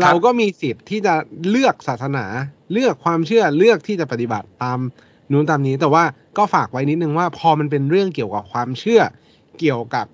[0.00, 1.14] เราก็มีสิทธิ์ที่จะ
[1.50, 2.24] เลือกศาสนา
[2.72, 4.78] เลือกความเชื่อเลือกที่จะปฏิบัติตาม
[5.32, 6.04] นู้นตามนี้แต่ว่า
[6.38, 9.02] ก็ฝากไว้นิดนึงว่าพอมันเป็นเรื่องเกี่ยวกับความเชื่อ
[9.58, 10.06] เกี่ยวกับ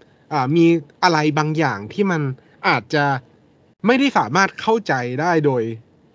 [0.56, 0.66] มี
[1.02, 2.22] อะไรบางอย่างที่มัน
[2.68, 3.04] อาจจะ
[3.86, 5.62] ไม่ได้สามารถเข้าใจได้โดย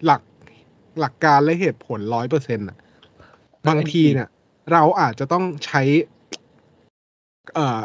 [0.06, 0.22] หลัก
[1.00, 2.78] หลักการและเหตุผลร้อยเปอร์เซ็นต์ะ
[3.68, 4.30] บางทีเนี่ย
[4.72, 5.82] เราอาจจะต้องใช้
[7.54, 7.80] เอ่อ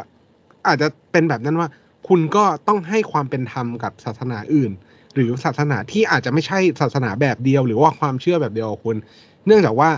[0.67, 1.69] อาจจะเป็นแบบนั้นว่า
[2.07, 4.71] คุณก็ต้องให้ความเป็นธรรมกับศาสนาอื่น
[5.15, 8.97] หรือศาสนาที่อาจจะไม่ใช่ศาสนาแบบเดียว หรือว่าความเชื่อแบบเดียวกับคุณ
[9.45, 9.89] เนื่องจากว่า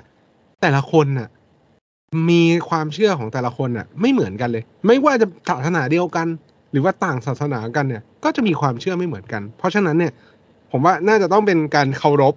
[0.62, 1.30] แต่ละคนน่ะ
[2.30, 6.28] มีความเชื่อของแต่ละคนน่ะ ไม่เหมือนกันเลย ไม่ว่าจะศาสนาเดียวกัน
[6.71, 10.12] หรือว่าต่างศาสนากันเนี่ย ก็จะมีความเชื่อไม่เหมือนกัน เพราะฉะนั้นเนี่ย
[10.71, 12.34] ผมว่าน่าจะต้องเป็นการเคารพ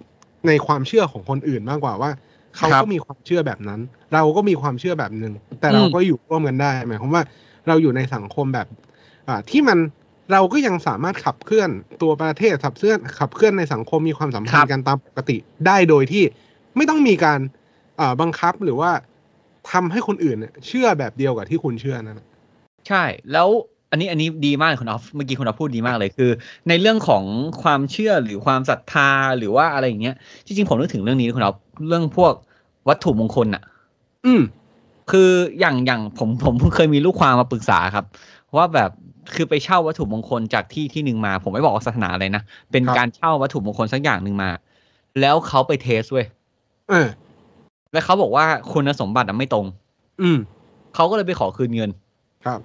[0.47, 2.11] ในความเชื่อของคนอื่นมากกว่าว่า
[2.57, 3.79] เขาก็มีความเชื่อแบบนั้น
[4.13, 7.23] เราก็มีความเชื่อแบบหนึ่งแต่เราก็อยู่ร่วมกันได้หมายความว่า
[7.67, 8.67] เราอยู่ในสังคมแบบ
[9.27, 9.77] อ่าที่มัน
[10.31, 11.69] เราก็ยังสามารถขับเคลื่อน
[12.01, 16.23] ตัวประเทศขับเคลื่อนขับเคลื่อนในสังคมมีความสัมพันธ์กันตามปกติได้โดยที่
[16.75, 17.39] ไม่ต้องมีการ
[17.99, 18.91] อ่าบังคับหรือว่า
[19.71, 22.27] ทำให้คนอื่นเนี่ยเชื่อแบบเดียวกับที่คุณเชื่อนั่นน่ะ
[22.87, 23.49] ใช่แล้ว
[23.91, 26.31] อันนี้อันนี้ดีมากคุณออฟเมื่อกี้คุณออฟพูดดีมากเลยคือ
[26.69, 27.23] ในเรื่องของ
[27.63, 31.55] ความเชื่อหรือความศรัทธาหรือว่าอะไรอย่างเงี้ยจริงๆผมนึกถึงเรื่องนี้คุณออฟ
[31.87, 32.33] เรื่องพวก
[32.87, 33.63] วัตถุมงคลอะ
[34.25, 34.41] อืม
[35.11, 38.05] คืออย่างอย่างผมผมเพิ่งเคยมีลูกความมาปรึกษาครับ
[38.55, 38.91] ว่าแบบ
[39.33, 44.49] คือไปเช่าวัตถุมงคลจากที่ที่หนึ่งมา ผมไม่บอกว่าศาสนาอะไรนะ เป็นครับการเช่าวัตถุมงคลสักอย่างหนึ่งมา
[45.21, 46.25] แล้วเขาไปเทสเว้ย
[46.89, 47.07] เออ
[47.93, 49.65] แล้วเขาบอกว่าคุณสมบัติอะไม่ตรง
[50.21, 50.37] อืม
[50.95, 51.89] เขาก็เลยไปขอคืนเงิน
[52.45, 52.59] ครับ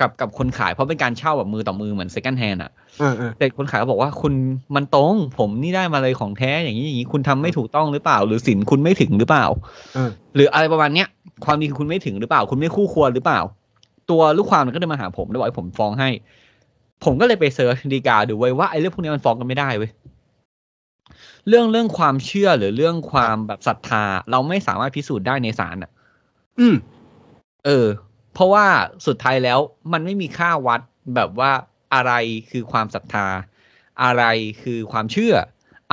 [0.00, 4.32] กับกับคนขายเพราะเป็นการเช่าแบบมือต่อมือเหมือน second hand อะเออเออแต่คนขายก็บอกว่าคุณ
[4.76, 9.46] มันตรง ผมนี่ได้มาเลยของแท้อย่างนี้อย่างนี้คุณทำไม่ถูกต้องหรือเปล่า หรือสินคุณไม่ถึงหรือเปล่า
[9.94, 11.08] เออหรืออะไรประมาณเนี้ย
[11.44, 13.40] ความดีคือคุณไม่ถึงหรือเปล่า คุณไม่คู่ควรหรือเปล่า
[14.10, 16.10] ตัวลูกความมันก็เดินมาหาผมแล้วบอกให้ผมฟ้องให้
[17.04, 19.90] ผมก็เลยไปเซิร์ชดีกาดูไว้ว่าไอ้เรื่องพวกนี้มันฟ้องกันไม่ได้เว้ย
[21.48, 25.90] เรื่องเรื่องความเชื่อหรือเรื่องความแบบศรัทธา เราไม่สามารถพิสูจน์ได้ในศาลอะ
[26.58, 26.76] อืม
[27.66, 27.86] เออ
[28.34, 28.66] เพราะว่า
[29.06, 29.58] สุดท้ายแล้ว
[29.92, 30.80] มันไม่มีค่าวัด
[31.14, 31.50] แบบว่า
[31.94, 32.12] อะไร
[32.50, 33.26] คือความศรัทธา
[34.02, 34.24] อะไร
[34.62, 35.34] คือความเชื่อ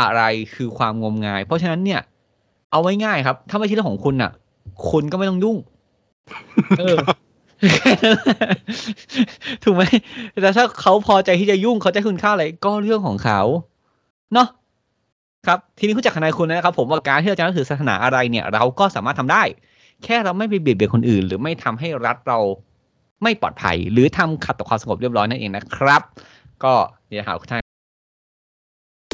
[0.01, 0.23] อะไร
[0.55, 2.01] คือความงมงาย เพราะฉะนั้นเนี่ย
[2.71, 4.31] เอาไว้ง่ายครับ ถ้าไม่ใช่เรื่องของคุณน่ะ
[4.89, 5.57] คุณก็ไม่ต้องยุ่ง
[6.79, 6.97] เออ
[9.63, 9.83] ถูกไหม
[10.41, 13.41] แต่ถ้าเขาพอใจที่จะยุ่งเขาจะคุณค่าอะไรก็เรื่องของเขา
[14.33, 14.47] เนาะ
[15.45, 19.43] ครับ ทีนี้คุณจากทนายคุณนะครับ ผมว่าการที่เราจะนับถือศาสนาอะไรเนี่ย เราก็สามารถทำได้
[20.03, 22.39] แค่เราไม่ไปเบียดเบียนคนอื่น หรือไม่ทำให้รัฐเรา
[23.23, 26.01] ไม่ปลอดภัย หรือทำขัดต่อความสงบเรียบร้อยนั่นเองนะครับ
[26.63, 26.73] ก็
[27.07, 27.62] เนี่ยนะครับทุกท่าน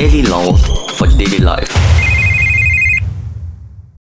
[0.00, 0.56] daily load
[0.96, 1.79] for daily life.